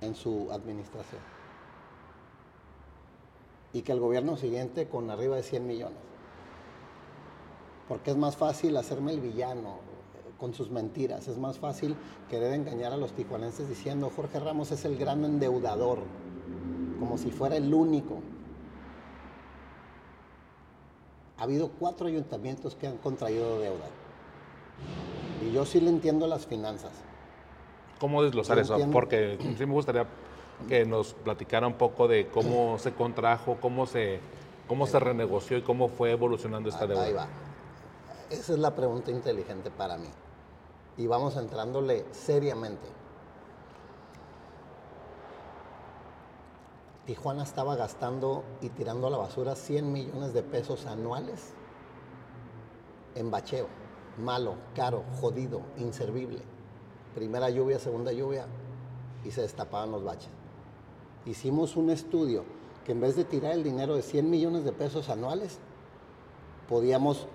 [0.00, 1.20] en su administración?
[3.72, 5.98] Y que el gobierno siguiente con arriba de 100 millones.
[7.88, 11.26] Porque es más fácil hacerme el villano eh, con sus mentiras.
[11.26, 11.96] Es más fácil
[12.30, 15.98] querer engañar a los tijuanenses diciendo Jorge Ramos es el gran endeudador,
[16.98, 18.20] como si fuera el único.
[21.38, 23.86] Ha habido cuatro ayuntamientos que han contraído deuda.
[25.46, 26.92] Y yo sí le entiendo las finanzas.
[28.00, 28.74] ¿Cómo desglosar eso?
[28.74, 28.92] entiendo.
[28.92, 30.06] Porque sí me gustaría
[30.68, 34.18] que nos platicara un poco de cómo se contrajo, cómo se,
[34.66, 37.04] cómo se renegoció y cómo fue evolucionando esta deuda.
[37.04, 37.28] Ahí va.
[38.30, 40.08] Esa es la pregunta inteligente para mí.
[40.96, 42.86] Y vamos entrándole seriamente.
[47.08, 51.54] Tijuana estaba gastando y tirando a la basura 100 millones de pesos anuales
[53.14, 53.66] en bacheo.
[54.18, 56.40] Malo, caro, jodido, inservible.
[57.14, 58.44] Primera lluvia, segunda lluvia
[59.24, 60.28] y se destapaban los baches.
[61.24, 62.44] Hicimos un estudio
[62.84, 65.60] que en vez de tirar el dinero de 100 millones de pesos anuales,
[66.68, 67.26] podíamos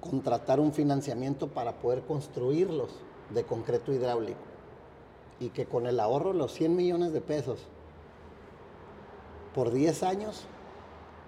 [0.00, 2.90] contratar un financiamiento para poder construirlos
[3.32, 4.40] de concreto hidráulico.
[5.38, 7.68] Y que con el ahorro los 100 millones de pesos
[9.58, 10.42] por 10 años,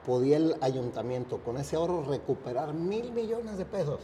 [0.06, 3.98] podía el ayuntamiento con ese ahorro recuperar mil millones de pesos.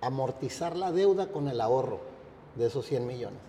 [0.00, 1.98] Amortizar la deuda con el ahorro
[2.54, 3.40] de esos 100 millones.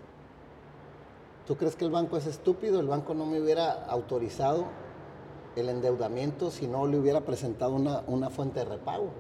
[1.46, 2.80] ¿Tú crees que el banco es estúpido?
[2.80, 4.66] El banco no me hubiera autorizado
[5.56, 9.12] el endeudamiento si no le hubiera presentado una, una fuente de repago.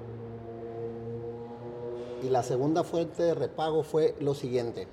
[2.23, 4.87] Y la segunda fuente de repago fue lo siguiente.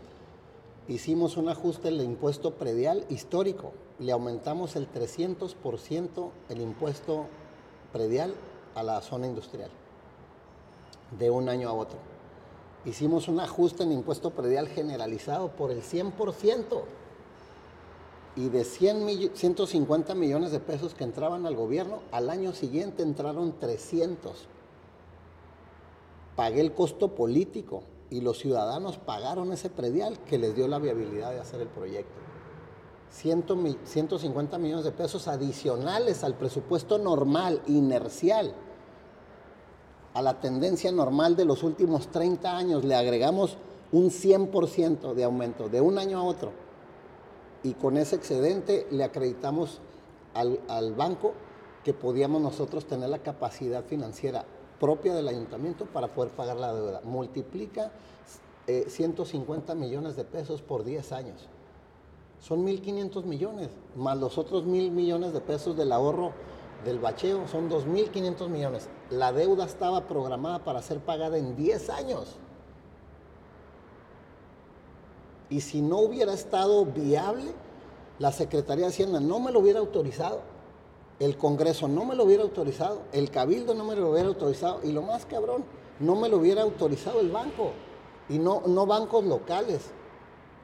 [0.90, 3.72] Hicimos un ajuste del impuesto predial histórico.
[4.00, 7.26] Le aumentamos el 300% el impuesto
[7.92, 8.34] predial
[8.74, 9.70] a la zona industrial.
[11.16, 11.96] De un año a otro.
[12.84, 16.82] Hicimos un ajuste en impuesto predial generalizado por el 100%.
[18.34, 23.56] Y de 100 150 millones de pesos que entraban al gobierno, al año siguiente entraron
[23.60, 24.48] 300.
[26.34, 31.30] Pagué el costo político y los ciudadanos pagaron ese predial que les dio la viabilidad
[31.30, 32.20] de hacer el proyecto.
[33.10, 38.54] 150 millones de pesos adicionales al presupuesto normal, inercial,
[40.14, 43.56] a la tendencia normal de los últimos 30 años, le agregamos
[43.92, 46.52] un 100% de aumento de un año a otro.
[47.62, 49.80] Y con ese excedente le acreditamos
[50.34, 51.34] al, al banco
[51.84, 54.44] que podíamos nosotros tener la capacidad financiera
[54.80, 57.02] propia del ayuntamiento para poder pagar la deuda.
[57.04, 57.92] Multiplica
[58.66, 61.48] 150 eh, millones de pesos por 10 años.
[62.40, 66.32] Son 1.500 millones, más los otros 1.000 millones de pesos del ahorro
[66.84, 68.88] del bacheo, son 2.500 millones.
[69.10, 72.36] La deuda estaba programada para ser pagada en 10 años.
[75.50, 77.52] Y si no hubiera estado viable,
[78.18, 80.40] la Secretaría de Hacienda no me lo hubiera autorizado
[81.20, 84.90] el Congreso no me lo hubiera autorizado, el Cabildo no me lo hubiera autorizado y
[84.90, 85.64] lo más cabrón,
[86.00, 87.72] no me lo hubiera autorizado el banco
[88.30, 89.82] y no, no bancos locales.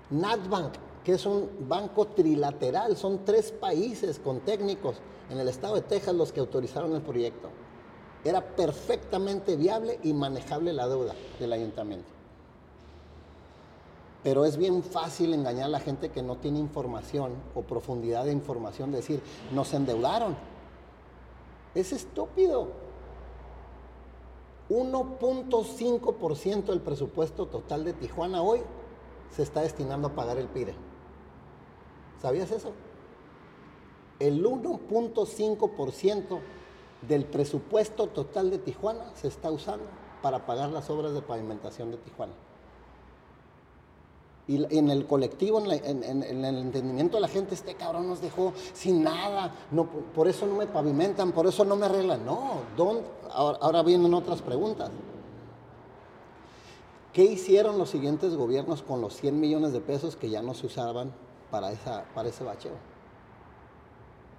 [0.09, 0.73] NatBank,
[1.05, 4.97] que es un banco trilateral, son tres países con técnicos
[5.29, 7.51] en el estado de Texas los que autorizaron el proyecto.
[8.25, 12.16] Era perfectamente viable y manejable la deuda del ayuntamiento.
[14.27, 18.33] Pero es bien fácil engañar a la gente que no tiene información o profundidad de
[18.33, 20.37] información, decir, nos endeudaron.
[21.77, 22.67] Es estúpido.
[24.69, 28.63] 1.5% del presupuesto total de Tijuana hoy
[29.31, 30.75] se está destinando a pagar el PIRE.
[32.21, 32.73] ¿Sabías eso?
[34.19, 36.41] El 1.5%
[37.07, 39.87] del presupuesto total de Tijuana se está usando
[40.21, 42.33] para pagar las obras de pavimentación de Tijuana.
[44.49, 49.03] Y en el colectivo, en, el entendimiento de la gente, este cabrón nos dejó sin
[49.03, 52.25] nada, no, por eso no me pavimentan, por eso no me arreglan.
[52.25, 52.61] No,
[53.33, 54.91] ahora, ahora vienen otras preguntas.
[57.13, 60.67] ¿Qué hicieron los siguientes gobiernos con los 100 millones de pesos que ya no se
[60.67, 61.13] usaban
[61.51, 62.75] para, esa, para ese bacheo?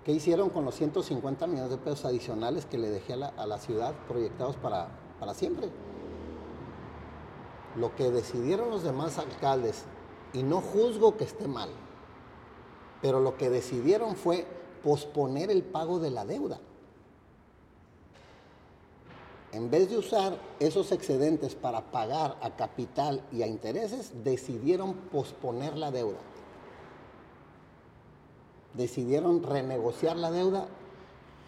[0.06, 3.46] ¿Qué hicieron con los 150 millones de pesos adicionales que le dejé a la, a
[3.46, 4.88] la ciudad proyectados para,
[5.20, 5.70] para siempre?
[7.76, 9.84] Lo que decidieron los demás alcaldes
[10.34, 11.70] y no juzgo que esté mal,
[13.02, 14.46] pero lo que decidieron fue
[14.84, 16.60] posponer el pago de la deuda.
[19.54, 25.78] En vez de usar esos excedentes para pagar a capital y a intereses, decidieron posponer
[25.78, 26.20] la deuda.
[28.74, 30.68] Decidieron renegociar la deuda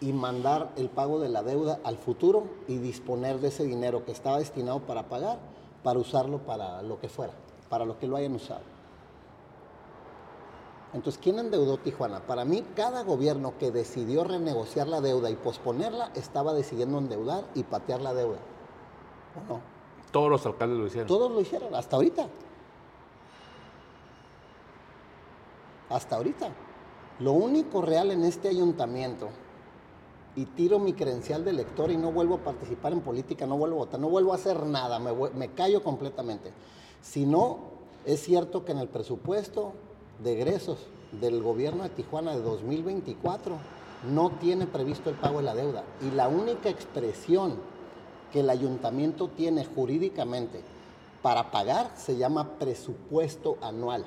[0.00, 4.12] y mandar el pago de la deuda al futuro y disponer de ese dinero que
[4.12, 5.38] estaba destinado para pagar
[5.82, 7.32] para usarlo para lo que fuera
[7.70, 8.60] para lo que lo hayan usado.
[10.92, 12.18] Entonces, ¿quién endeudó Tijuana?
[12.26, 17.62] Para mí, cada gobierno que decidió renegociar la deuda y posponerla estaba decidiendo endeudar y
[17.62, 18.38] patear la deuda.
[19.36, 19.60] ¿O no?
[20.10, 21.06] Todos los alcaldes lo hicieron.
[21.06, 22.26] Todos lo hicieron, hasta ahorita.
[25.90, 26.50] Hasta ahorita.
[27.20, 29.28] Lo único real en este ayuntamiento,
[30.34, 33.76] y tiro mi credencial de elector y no vuelvo a participar en política, no vuelvo
[33.76, 36.52] a votar, no vuelvo a hacer nada, me, me callo completamente
[37.02, 37.58] si no,
[38.04, 39.72] es cierto que en el presupuesto
[40.22, 40.78] de egresos
[41.20, 43.56] del gobierno de Tijuana de 2024
[44.12, 45.84] no tiene previsto el pago de la deuda.
[46.02, 47.56] Y la única expresión
[48.32, 50.62] que el ayuntamiento tiene jurídicamente
[51.22, 54.04] para pagar se llama presupuesto anual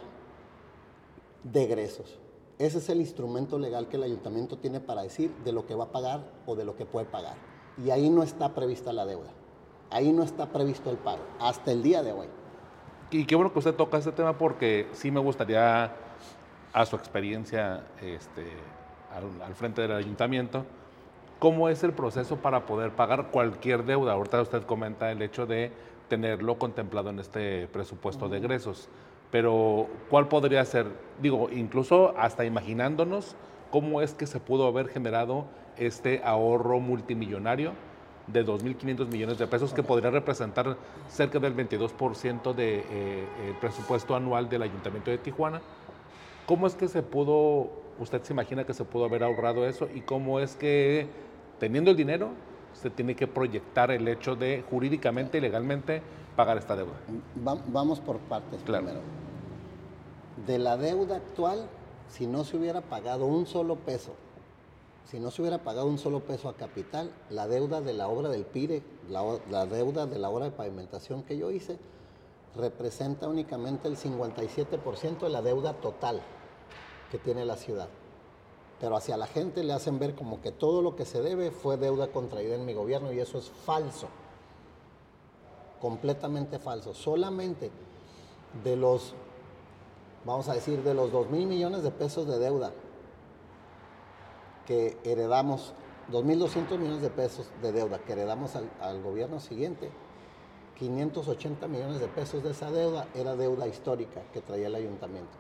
[1.43, 2.17] de egresos.
[2.57, 5.85] Ese es el instrumento legal que el ayuntamiento tiene para decir de lo que va
[5.85, 7.35] a pagar o de lo que puede pagar.
[7.83, 9.31] Y ahí no está prevista la deuda.
[9.89, 12.27] Ahí no está previsto el pago, hasta el día de hoy
[13.13, 15.91] y qué bueno que usted toca este tema porque sí me gustaría,
[16.73, 18.47] a su experiencia este,
[19.45, 20.65] al, frente del ayuntamiento,
[21.37, 24.13] cómo es el proceso para poder pagar cualquier deuda.
[24.13, 25.71] Ahorita usted comenta el hecho de
[26.09, 28.89] tenerlo contemplado en este presupuesto de egresos,
[29.29, 30.87] pero ¿cuál podría ser?
[31.21, 33.35] Digo, incluso hasta imaginándonos
[33.69, 35.45] cómo es que se pudo haber generado
[35.77, 37.73] este ahorro multimillonario
[38.27, 40.77] de 2.500 millones de pesos, que podría representar
[41.09, 45.61] cerca del 22% del de, eh, presupuesto anual del Ayuntamiento de Tijuana.
[46.45, 47.69] ¿Cómo es que se pudo,
[47.99, 51.07] usted se imagina que se pudo haber ahorrado eso y cómo es que
[51.59, 52.29] teniendo el dinero
[52.73, 56.01] se tiene que proyectar el hecho de jurídicamente y legalmente
[56.35, 56.93] pagar esta deuda?
[57.35, 58.99] vamos por partes primero.
[60.47, 61.67] De la deuda actual,
[62.09, 64.15] si no se hubiera pagado un solo peso
[65.05, 68.29] si no se hubiera pagado un solo peso a capital, la deuda de la obra
[68.29, 71.77] del PIRE, la, deuda de la obra de pavimentación que yo hice,
[72.55, 76.21] representa únicamente el 57% de la deuda total.
[77.11, 77.89] que tiene la ciudad.
[78.79, 81.77] Pero hacia la gente le hacen ver como que todo lo que se debe fue
[81.77, 84.07] deuda contraída en mi gobierno y eso es falso.
[85.79, 86.95] Completamente falso.
[86.95, 87.69] Solamente
[88.63, 89.13] de los,
[90.25, 92.73] vamos a decir, de los 2 mil millones de pesos de deuda
[94.65, 95.73] que heredamos,
[96.11, 99.89] 2.200 millones de pesos de deuda que heredamos al, gobierno siguiente,
[100.77, 105.31] 580 millones de pesos de esa deuda era deuda histórica que traía el ayuntamiento.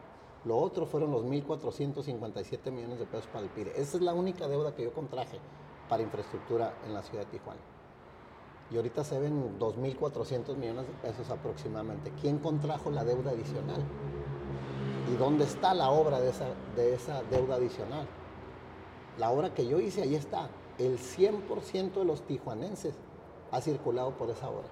[0.45, 3.71] Lo otro fueron los 1.457 millones de pesos para el PIRE.
[3.75, 5.39] Esa es la única deuda que yo contraje
[5.89, 7.61] para infraestructura en la ciudad de Tijuana.
[8.71, 12.11] Y ahorita se ven 2.400 millones de pesos aproximadamente.
[12.19, 13.83] ¿Quién contrajo la deuda adicional?
[15.11, 18.07] ¿Y dónde está la obra de esa, de esa deuda adicional?
[19.17, 20.49] La obra que yo hice, ahí está.
[20.77, 22.95] El 100% de los tijuanenses
[23.51, 24.67] ha circulado por esa obra.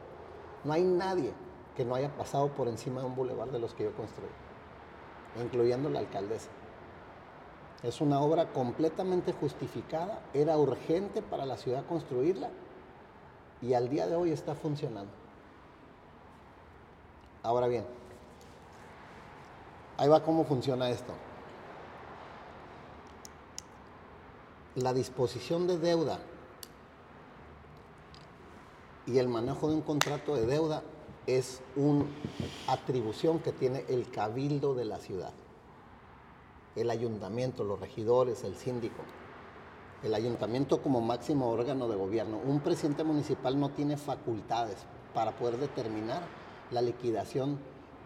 [0.64, 1.34] No hay nadie
[1.76, 4.30] que no haya pasado por encima de un bulevar de los que yo construí,
[5.42, 6.50] incluyendo la alcaldesa.
[7.84, 12.50] Es una obra completamente justificada, era urgente para la ciudad construirla
[13.62, 15.12] y al día de hoy está funcionando.
[17.44, 17.86] Ahora bien,
[19.98, 21.14] ahí va cómo funciona esto.
[24.76, 26.20] La disposición de deuda
[29.06, 30.82] y el manejo de un contrato de deuda
[31.28, 32.06] es una
[32.68, 35.34] atribución que tiene el cabildo de la ciudad,
[36.78, 39.02] el ayuntamiento, los regidores, el síndico.
[40.04, 42.40] El ayuntamiento como máximo órgano de gobierno.
[42.44, 44.78] Un presidente municipal no tiene facultades
[45.14, 46.24] para poder determinar
[46.72, 47.60] la liquidación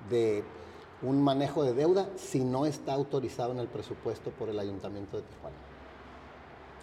[0.10, 0.44] de
[1.04, 5.24] un manejo de deuda si no está autorizado en el presupuesto por el ayuntamiento de
[5.24, 5.65] Tijuana.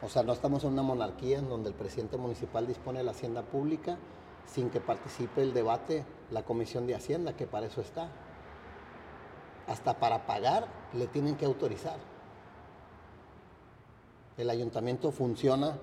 [0.03, 3.13] O sea, no estamos en una monarquía en donde el presidente municipal dispone de la
[3.13, 3.99] hacienda pública
[4.47, 8.09] sin que participe el debate la comisión de hacienda, que para eso está.
[9.69, 11.99] Hasta para pagar le tienen que autorizar.
[14.37, 15.79] El ayuntamiento funciona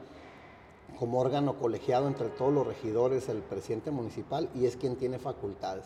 [0.98, 5.86] como órgano colegiado entre todos los regidores, el presidente municipal, y es quien tiene facultades.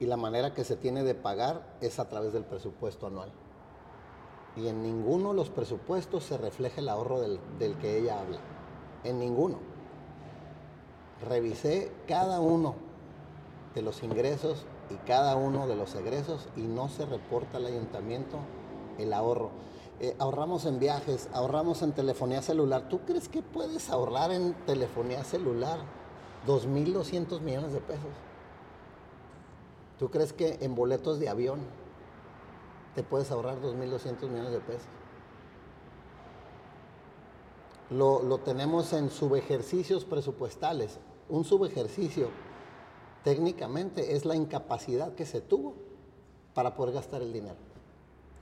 [0.00, 3.30] Y la manera que se tiene de pagar es a través del presupuesto anual
[4.56, 7.38] y en ninguno de los presupuestos se refleja el ahorro del,
[7.80, 8.38] que ella habla.
[9.04, 9.58] En ninguno.
[11.22, 12.74] Revisé cada uno
[13.74, 18.38] de los ingresos y cada uno de los egresos y no se reporta al ayuntamiento
[18.98, 19.50] el ahorro.
[20.00, 22.88] Eh, ahorramos en viajes, ahorramos en telefonía celular.
[22.88, 25.78] ¿Tú crees que puedes ahorrar en telefonía celular
[26.46, 28.10] 2.200 millones de pesos?
[29.98, 31.60] ¿Tú crees que en boletos de avión
[32.94, 34.88] te puedes ahorrar 2.200 millones de pesos.
[37.90, 40.98] Lo, lo, tenemos en subejercicios presupuestales.
[41.28, 42.28] Un subejercicio
[43.24, 45.74] técnicamente es la incapacidad que se tuvo
[46.54, 47.56] para poder gastar el dinero.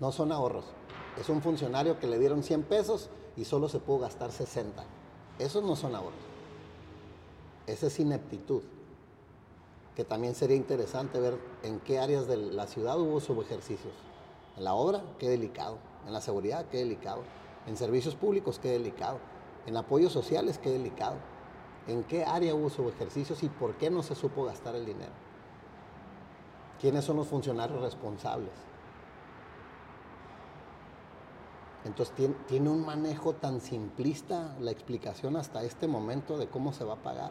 [0.01, 0.65] No son ahorros.
[1.19, 4.85] Es un funcionario que le dieron 100 pesos y solo se pudo gastar 60.
[5.39, 6.21] Esos no son ahorros.
[7.67, 8.63] Esa es ineptitud.
[9.97, 14.08] Que también sería interesante ver en qué áreas de la ciudad hubo subejercicios.
[14.59, 15.79] En la obra, qué delicado.
[16.05, 17.23] En la seguridad, qué delicado.
[17.69, 19.19] En servicios públicos, qué delicado.
[19.67, 21.15] En apoyos sociales, qué delicado.
[21.87, 25.13] ¿En qué área hubo subejercicios y por qué no se supo gastar el dinero?
[26.81, 28.51] ¿Quiénes son los funcionarios responsables?
[31.85, 36.85] Entonces tiene, tiene, un manejo tan simplista la explicación hasta este momento de cómo se
[36.85, 37.31] va a pagar.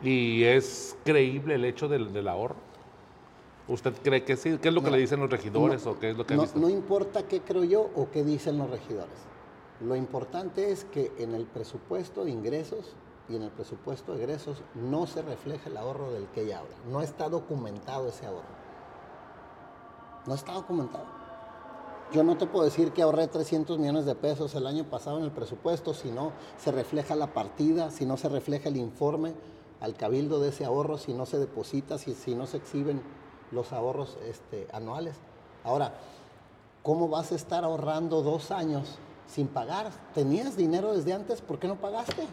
[0.00, 2.75] ¿Y es creíble el hecho del, del ahorro?
[3.68, 4.58] ¿Usted cree que sí?
[4.58, 6.36] ¿Qué es lo que no, le dicen los regidores no, o qué es lo que
[6.36, 6.58] no, visto?
[6.58, 9.18] no importa qué creo yo o qué dicen los regidores.
[9.80, 12.94] Lo importante es que en el presupuesto de ingresos
[13.28, 16.76] y en el presupuesto de egresos no se refleja el ahorro del que ella habla.
[16.90, 18.66] No está documentado ese ahorro.
[20.26, 21.04] No está documentado.
[22.12, 25.24] Yo no te puedo decir que ahorré 300 millones de pesos el año pasado en
[25.24, 29.34] el presupuesto si no se refleja la partida, si no se refleja el informe
[29.80, 33.02] al cabildo de ese ahorro, si no se deposita, si, si no se exhiben
[33.52, 35.16] los ahorros este, anuales.
[35.64, 35.94] Ahora,
[36.82, 39.90] ¿cómo vas a estar ahorrando dos años sin pagar?
[40.14, 41.40] ¿Tenías dinero desde antes?
[41.40, 42.26] ¿Por qué no pagaste?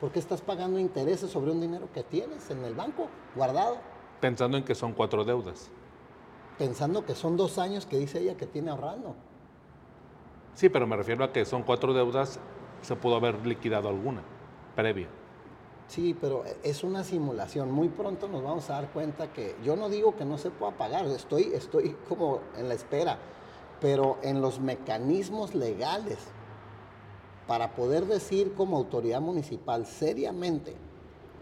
[0.00, 3.76] ¿Por qué estás pagando intereses sobre un dinero que tienes en el banco guardado?
[4.20, 5.70] Pensando en que son cuatro deudas.
[6.58, 9.14] Pensando que son dos años que dice ella que tiene ahorrando.
[10.54, 12.38] Sí, pero me refiero a que son cuatro deudas,
[12.82, 14.22] se pudo haber liquidado alguna
[14.74, 15.08] previa.
[15.88, 17.70] Sí, pero es una simulación.
[17.70, 20.72] Muy pronto nos vamos a dar cuenta que yo no digo que no se pueda
[20.72, 23.18] pagar, estoy, estoy como en la espera,
[23.80, 26.18] pero en los mecanismos legales
[27.46, 30.74] para poder decir como autoridad municipal seriamente,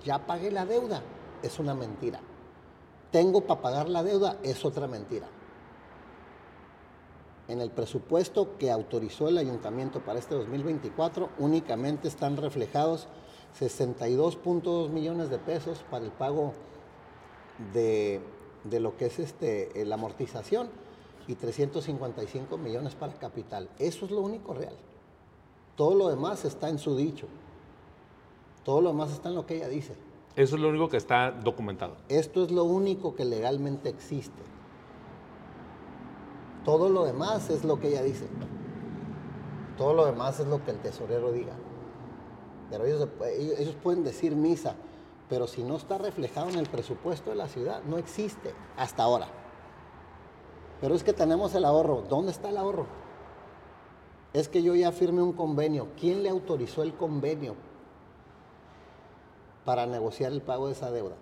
[0.03, 1.03] ya pagué la deuda,
[1.43, 2.21] es una mentira.
[3.11, 5.29] tengo para pagar la deuda, es otra mentira.
[7.49, 13.09] En el presupuesto que autorizó el ayuntamiento para este 2024 únicamente están reflejados
[13.59, 16.53] 62.2 millones de pesos para el pago
[17.73, 18.21] de,
[18.71, 20.69] lo que es este, la amortización
[21.27, 23.69] y 355 millones para capital.
[23.79, 24.75] Eso es lo único real.
[25.77, 27.27] Todo lo demás está en su dicho.
[28.65, 29.95] Todo lo demás está en lo que ella dice.
[30.37, 31.97] Eso es lo único que está documentado.
[32.09, 34.43] Esto es lo único que legalmente existe.
[36.65, 38.27] Todo lo demás es lo que ella dice.
[39.77, 41.55] Todo lo demás es lo que el tesorero diga.
[42.71, 43.09] Pero ellos,
[43.83, 44.77] pueden decir misa,
[45.29, 49.29] pero si no está reflejado en el presupuesto de la ciudad, no existe hasta ahora.
[50.81, 52.03] Pero es que tenemos el ahorro.
[52.09, 52.87] ¿Dónde está el ahorro?
[54.33, 55.89] Es que yo ya firmé un convenio.
[55.99, 57.57] ¿Quién le autorizó el convenio
[59.65, 61.17] para negociar el pago de esa deuda?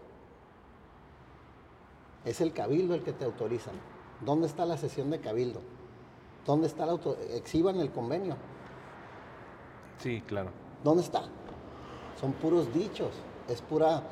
[2.25, 3.71] Es el cabildo el que te autoriza.
[4.21, 5.61] ¿Dónde está la sesión de cabildo?
[6.45, 7.17] ¿Dónde está el auto?
[7.31, 8.37] Exhiban el convenio.
[9.99, 10.51] Sí, claro.
[10.85, 11.23] ¿Dónde está?
[12.21, 13.11] Son puros dichos,
[13.49, 14.03] es pura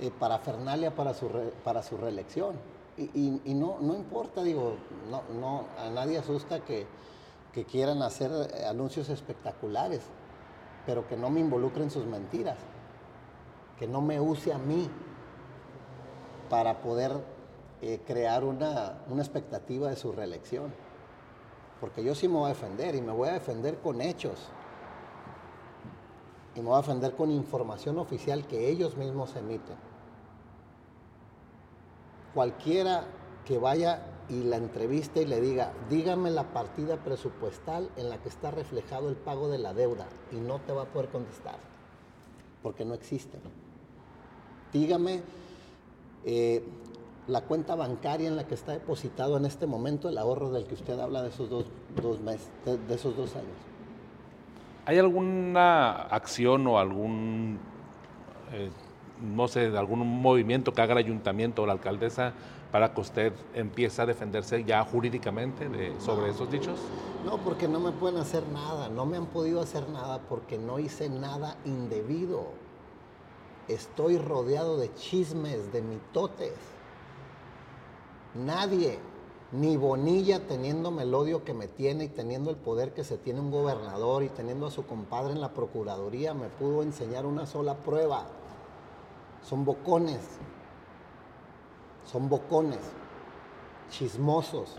[0.00, 1.28] eh, parafernalia para su,
[1.64, 2.56] para su reelección.
[2.96, 4.74] Y, no, no importa, digo,
[5.08, 6.84] no, no, a nadie asusta que,
[7.52, 10.00] que quieran hacer eh, anuncios espectaculares,
[10.84, 12.56] pero que no me involucren sus mentiras,
[13.78, 14.90] que no me use a mí
[16.50, 17.12] para poder
[17.82, 20.72] eh, crear una, una expectativa de su reelección.
[21.80, 24.48] Porque yo sí me voy a defender y me voy a defender con hechos.
[26.58, 29.76] Y me voy a defender con información oficial que ellos mismos emiten.
[32.34, 33.04] Cualquiera
[33.44, 38.28] que vaya y la entreviste y le diga, dígame la partida presupuestal en la que
[38.28, 41.60] está reflejado el pago de la deuda y no te va a poder contestar,
[42.60, 43.38] porque no existe.
[44.72, 45.22] Dígame
[46.24, 46.64] eh,
[47.28, 50.74] la cuenta bancaria en la que está depositado en este momento el ahorro del que
[50.74, 51.66] usted habla de esos dos,
[52.20, 53.67] meses, de, esos dos años.
[54.88, 57.58] ¿Hay alguna acción o algún,
[58.52, 58.70] eh,
[59.20, 62.32] no sé, algún movimiento que haga el ayuntamiento o la alcaldesa
[62.72, 66.80] para que usted empiece a defenderse ya jurídicamente de, sobre esos dichos?
[67.26, 70.78] No, porque no me pueden hacer nada, no me han podido hacer nada porque no
[70.78, 72.46] hice nada indebido.
[73.68, 76.54] Estoy rodeado de chismes, de mitotes.
[78.34, 78.98] Nadie,
[79.52, 83.40] ni Bonilla teniéndome el odio que me tiene y teniendo el poder que se tiene
[83.40, 87.74] un gobernador y teniendo a su compadre en la Procuraduría, me pudo enseñar una sola
[87.74, 88.26] prueba.
[89.42, 90.20] Son bocones
[92.10, 92.80] son bocones,
[93.90, 94.76] chismosos.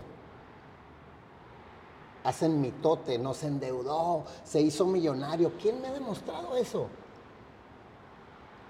[2.24, 5.52] Hacen mitote, no se endeudó, se hizo millonario.
[5.60, 6.88] ¿Quién me ha demostrado eso?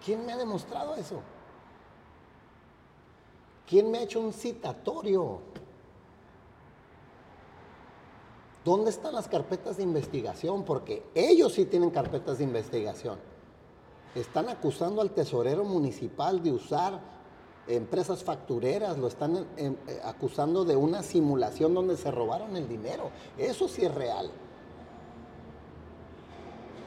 [0.05, 1.21] ¿Quién me ha demostrado eso?
[3.67, 5.41] ¿Quién me ha hecho un citatorio?
[8.65, 10.65] ¿Dónde están las carpetas de investigación?
[10.65, 13.19] Porque ellos sí tienen carpetas de investigación.
[14.15, 17.01] Están acusando al tesorero municipal de usar
[17.77, 23.11] empresas factureras lo están eh, acusando de una simulación donde se robaron el dinero.
[23.39, 24.31] Eso sí es real.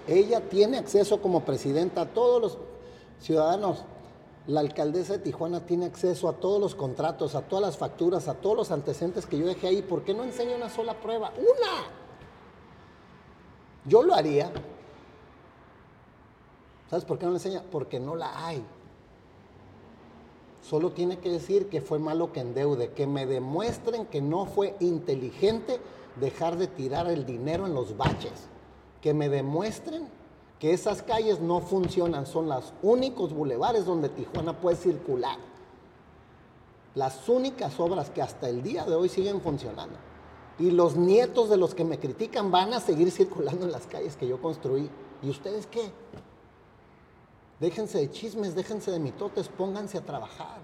[0.08, 2.58] Ella tiene acceso como presidenta a todos los
[3.20, 3.84] ciudadanos.
[4.46, 8.34] La alcaldesa de Tijuana tiene acceso a todos los contratos, a todas las facturas, a
[8.34, 9.82] todos los antecedentes que yo dejé ahí.
[9.82, 11.32] ¿Por qué no enseña una sola prueba?
[11.38, 11.88] ¡Una!
[13.86, 14.52] Yo lo haría.
[16.90, 17.64] ¿Sabes por qué no la enseña?
[17.72, 18.64] Porque no la hay.
[20.62, 24.76] Solo tiene que decir que fue malo que endeude, que me demuestren que no fue
[24.80, 25.80] inteligente
[26.18, 28.48] dejar de tirar el dinero en los baches,
[29.02, 30.08] que me demuestren
[30.64, 35.38] que esas calles no funcionan, son los únicos bulevares donde Tijuana puede circular.
[36.96, 39.98] Las únicas obras que hasta el día de hoy siguen funcionando.
[40.58, 44.16] Y los nietos de los que me critican van a seguir circulando en las calles
[44.16, 44.90] que yo construí.
[45.22, 45.92] ¿Y ustedes qué?
[47.60, 50.62] Déjense de chismes, déjense de mitotes, pónganse a trabajar.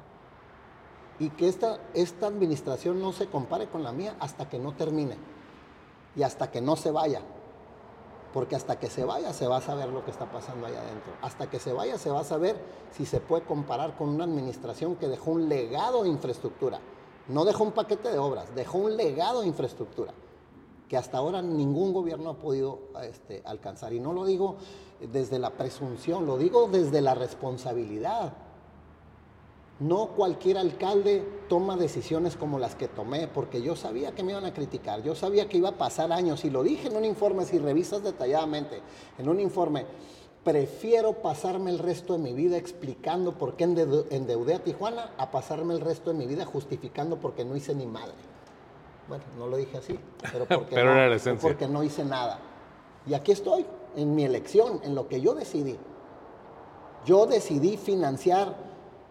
[1.20, 5.18] Y que esta, esta administración no se compare con la mía hasta que no termine.
[6.16, 7.22] Y hasta que no se vaya.
[8.34, 11.14] Porque hasta que se vaya se va a saber lo que está pasando ahí adentro.
[11.22, 12.56] Hasta que se vaya se va a saber
[12.92, 16.80] si se puede comparar con una administración que dejó un legado de infraestructura.
[17.28, 20.14] No dejó un paquete de obras, dejó un legado de infraestructura
[20.90, 23.94] que hasta ahora ningún gobierno ha podido este, alcanzar.
[23.94, 24.58] Y no lo digo
[25.00, 28.34] desde la presunción, lo digo desde la responsabilidad.
[29.80, 34.46] No cualquier alcalde toma decisiones como las que tomé, porque yo sabía que me iban
[34.46, 37.46] a criticar, yo sabía que iba a pasar años, y lo dije en un informe,
[37.46, 38.82] si revisas detalladamente,
[39.18, 39.86] en un informe,
[40.44, 45.74] prefiero pasarme el resto de mi vida explicando por qué endeudé a Tijuana a pasarme
[45.74, 48.16] el resto de mi vida justificando porque no hice ni madre.
[49.08, 49.98] Bueno, no lo dije así,
[50.32, 52.40] pero porque, no, porque no hice nada.
[53.08, 53.66] Y aquí estoy,
[53.96, 55.78] en mi elección, en lo que yo decidí.
[57.06, 58.69] Yo decidí financiar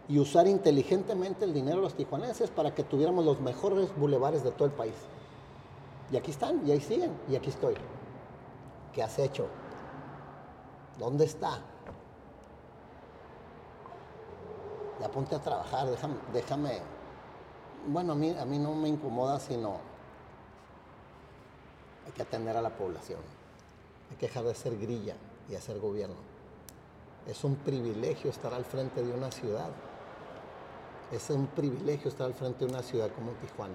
[0.09, 4.51] y usar inteligentemente el dinero de los tijuanenses para que tuviéramos los mejores bulevares de
[4.51, 4.95] todo el país.
[6.11, 7.75] Y aquí están, y ahí siguen, y aquí estoy.
[8.95, 9.47] ¿Qué has hecho?
[10.99, 11.61] ¿Dónde está?
[15.01, 15.87] Ya ponte a trabajar,
[16.33, 16.81] déjame,
[17.87, 19.77] bueno, a mí, a mí no me incomoda, sino
[22.07, 23.21] hay que atender a la población.
[24.11, 25.15] Hay que dejar de ser grilla
[25.51, 26.17] y hacer gobierno.
[27.27, 29.69] Es un privilegio estar al frente de una ciudad.
[31.13, 33.75] Es un privilegio estar al frente de una ciudad como Tijuana.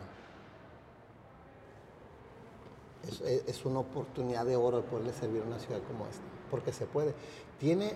[3.47, 7.13] Es, una oportunidad de oro poderle servir a una ciudad como esta, porque se puede.
[7.59, 7.93] Tiene,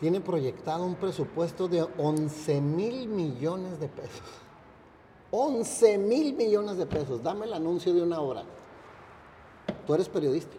[0.00, 4.22] tiene proyectado un presupuesto de 11 mil millones de pesos.
[5.30, 7.22] 11 mil millones de pesos.
[7.22, 8.42] Dame el anuncio de una hora.
[9.86, 10.56] Tú eres periodista.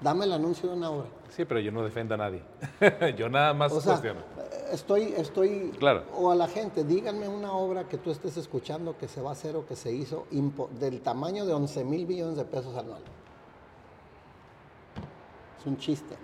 [0.00, 1.08] Dame el anuncio de una hora.
[1.30, 2.42] Sí, pero yo no defiendo a nadie.
[3.16, 4.20] yo nada más o cuestiono.
[4.72, 6.04] Estoy, estoy, claro.
[6.14, 9.32] o a la gente, díganme una obra que tú estés escuchando que se va a
[9.32, 10.26] hacer o que se hizo
[10.78, 13.02] del tamaño de 11 mil millones de pesos anual.
[15.58, 16.16] Es un chiste.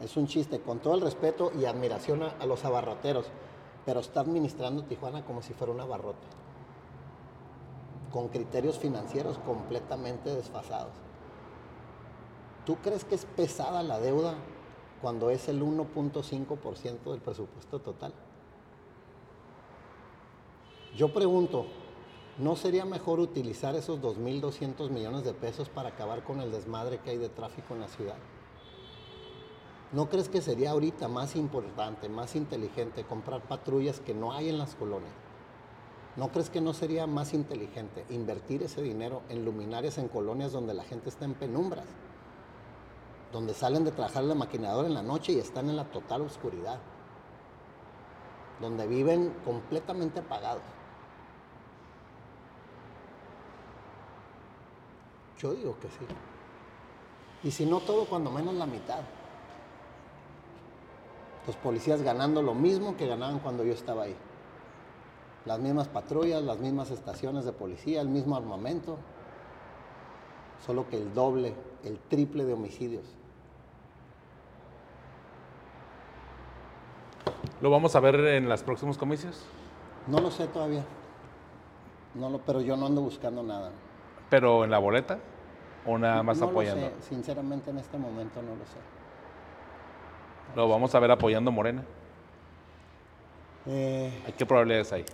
[0.00, 3.26] Es un chiste, con todo el respeto y admiración a, a los abarroteros,
[3.84, 6.26] pero está administrando Tijuana como si fuera un abarrote,
[8.10, 11.09] con criterios financieros completamente desfasados.
[12.66, 14.34] ¿Tú crees que es pesada la deuda
[15.00, 18.12] cuando es el 1.5% del presupuesto total?
[20.96, 21.66] Yo pregunto,
[22.38, 27.10] ¿no sería mejor utilizar esos 2.200 millones de pesos para acabar con el desmadre que
[27.10, 28.16] hay de tráfico en la ciudad?
[29.92, 34.58] ¿No crees que sería ahorita más importante, más inteligente comprar patrullas que no hay en
[34.58, 35.12] las colonias?
[36.16, 40.74] ¿No crees que no sería más inteligente invertir ese dinero en luminarias en colonias donde
[40.74, 41.86] la gente está en penumbras?
[43.32, 46.78] Donde salen de trabajar la maquinadora en la noche y están en la total oscuridad,
[48.60, 50.62] donde viven completamente apagados.
[55.38, 56.06] Yo digo que sí.
[57.42, 59.00] Y si no todo, cuando menos la mitad.
[61.46, 64.16] Los policías ganando lo mismo que ganaban cuando yo estaba ahí.
[65.46, 68.98] Las mismas patrullas, las mismas estaciones de policía, el mismo armamento,
[70.66, 73.19] solo que el doble, el triple de homicidios.
[77.60, 79.44] ¿Lo vamos a ver en los próximos comicios?
[80.06, 80.84] No lo sé todavía.
[82.14, 83.70] No lo, pero yo no ando buscando nada.
[84.30, 85.18] ¿Pero en la boleta?
[85.86, 86.88] ¿O nada más apoyando?
[86.88, 87.02] Lo sé.
[87.02, 88.78] Sinceramente en este momento no lo sé.
[90.56, 91.84] ¿Lo vamos a ver apoyando Morena?
[93.66, 95.04] Eh, ¿Qué probabilidades hay?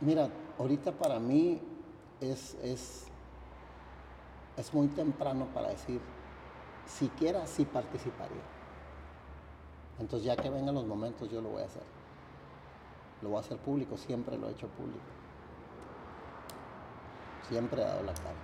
[0.00, 1.60] Mira, ahorita para mí
[2.20, 3.06] es, es,
[4.56, 6.00] es muy temprano para decir,
[6.86, 8.55] siquiera sí participaría.
[9.98, 11.82] Entonces ya que vengan los momentos yo lo voy a hacer.
[13.22, 15.00] Lo voy a hacer público, siempre lo he hecho público.
[17.48, 18.34] Siempre he dado la cara.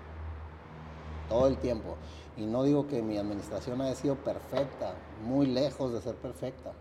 [1.28, 1.96] Todo el tiempo.
[2.36, 4.94] Y no digo que mi administración haya sido perfecta,
[5.24, 6.72] muy lejos de ser perfecta.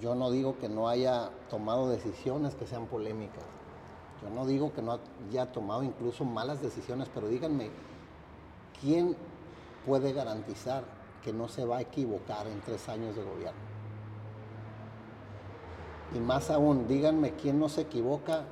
[0.00, 3.44] Yo no digo que no haya tomado decisiones que sean polémicas.
[4.22, 4.98] Yo no digo que no
[5.30, 7.70] haya tomado incluso malas decisiones, pero díganme,
[8.80, 9.16] ¿quién
[9.86, 10.84] puede garantizar
[11.26, 13.58] que no se va a equivocar en tres años de gobierno.
[16.14, 18.44] Y más aún, díganme quién no se equivoca,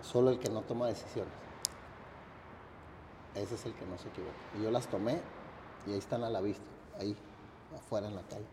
[0.00, 1.34] solo el que no toma decisiones.
[3.34, 4.32] Ese es el que no se equivoca.
[4.58, 5.20] Y yo las tomé
[5.86, 6.64] y ahí están a la vista,
[6.98, 7.14] ahí,
[7.76, 8.46] afuera en la calle.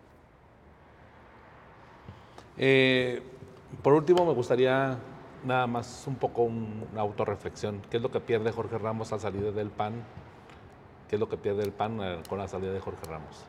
[2.58, 3.24] Eh,
[3.82, 4.98] por último, me gustaría
[5.46, 7.82] nada más un poco una autorreflexión.
[7.90, 10.04] ¿Qué es lo que pierde Jorge Ramos al salir del PAN
[11.08, 13.46] ¿Qué es lo que pierde el PAN con la salida de Jorge Ramos?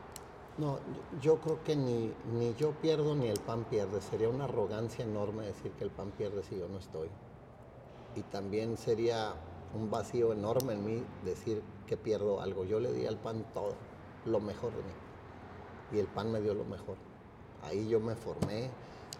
[0.59, 0.79] No,
[1.21, 4.01] yo creo que ni, ni yo pierdo ni el PAN pierde.
[4.01, 7.09] Sería una arrogancia enorme decir que el PAN pierde si yo no estoy.
[8.15, 9.35] Y también sería
[9.75, 12.65] un vacío enorme en mí decir que pierdo algo.
[12.65, 13.75] Yo le di al PAN todo,
[14.25, 14.93] lo mejor de mí.
[15.93, 16.97] Y el PAN me dio lo mejor.
[17.63, 18.71] Ahí yo me formé,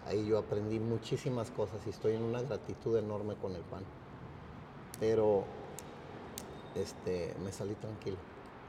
[0.07, 3.83] ahí yo aprendí muchísimas cosas y estoy en una gratitud enorme con el PAN.
[4.99, 5.43] Pero
[6.81, 8.17] este, me salí tranquilo.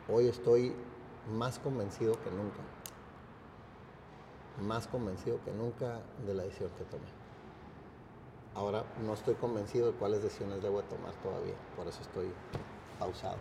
[0.09, 0.75] Hoy estoy
[1.33, 2.61] más convencido que nunca,
[4.63, 7.07] más convencido que nunca de la decisión que tomé.
[8.55, 12.33] Ahora no estoy convencido de cuáles decisiones debo tomar todavía, por eso estoy
[12.99, 13.37] pausado.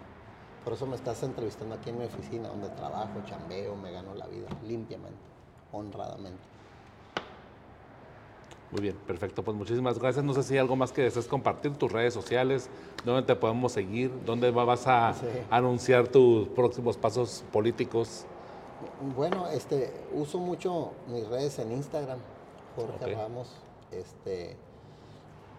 [0.63, 4.27] Por eso me estás entrevistando aquí en mi oficina, donde trabajo, chambeo, me gano la
[4.27, 5.17] vida limpiamente,
[5.71, 6.56] honradamente.
[8.71, 9.43] Muy bien, perfecto.
[9.43, 10.25] Pues muchísimas gracias.
[10.25, 12.69] No sé si hay algo más que desees compartir, tus redes sociales,
[13.05, 15.25] dónde te podemos seguir, dónde vas a Sí.
[15.49, 18.25] anunciar tus próximos pasos políticos.
[19.15, 22.19] Bueno, este, uso mucho mis redes en Instagram,
[22.75, 23.17] Jorge Ok.
[23.17, 23.55] Ramos,
[23.91, 24.57] este,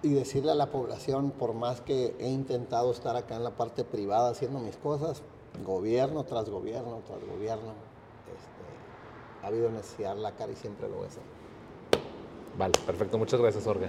[0.03, 3.85] y decirle a la población, por más que he intentado estar acá en la parte
[3.85, 5.23] privada haciendo mis cosas,
[5.65, 7.73] gobierno tras gobierno tras gobierno,
[8.29, 11.38] este, ha habido necesidad la cara y siempre lo voy a hacer.
[12.59, 13.19] Vale, perfecto.
[13.19, 13.89] Muchas gracias, Jorge.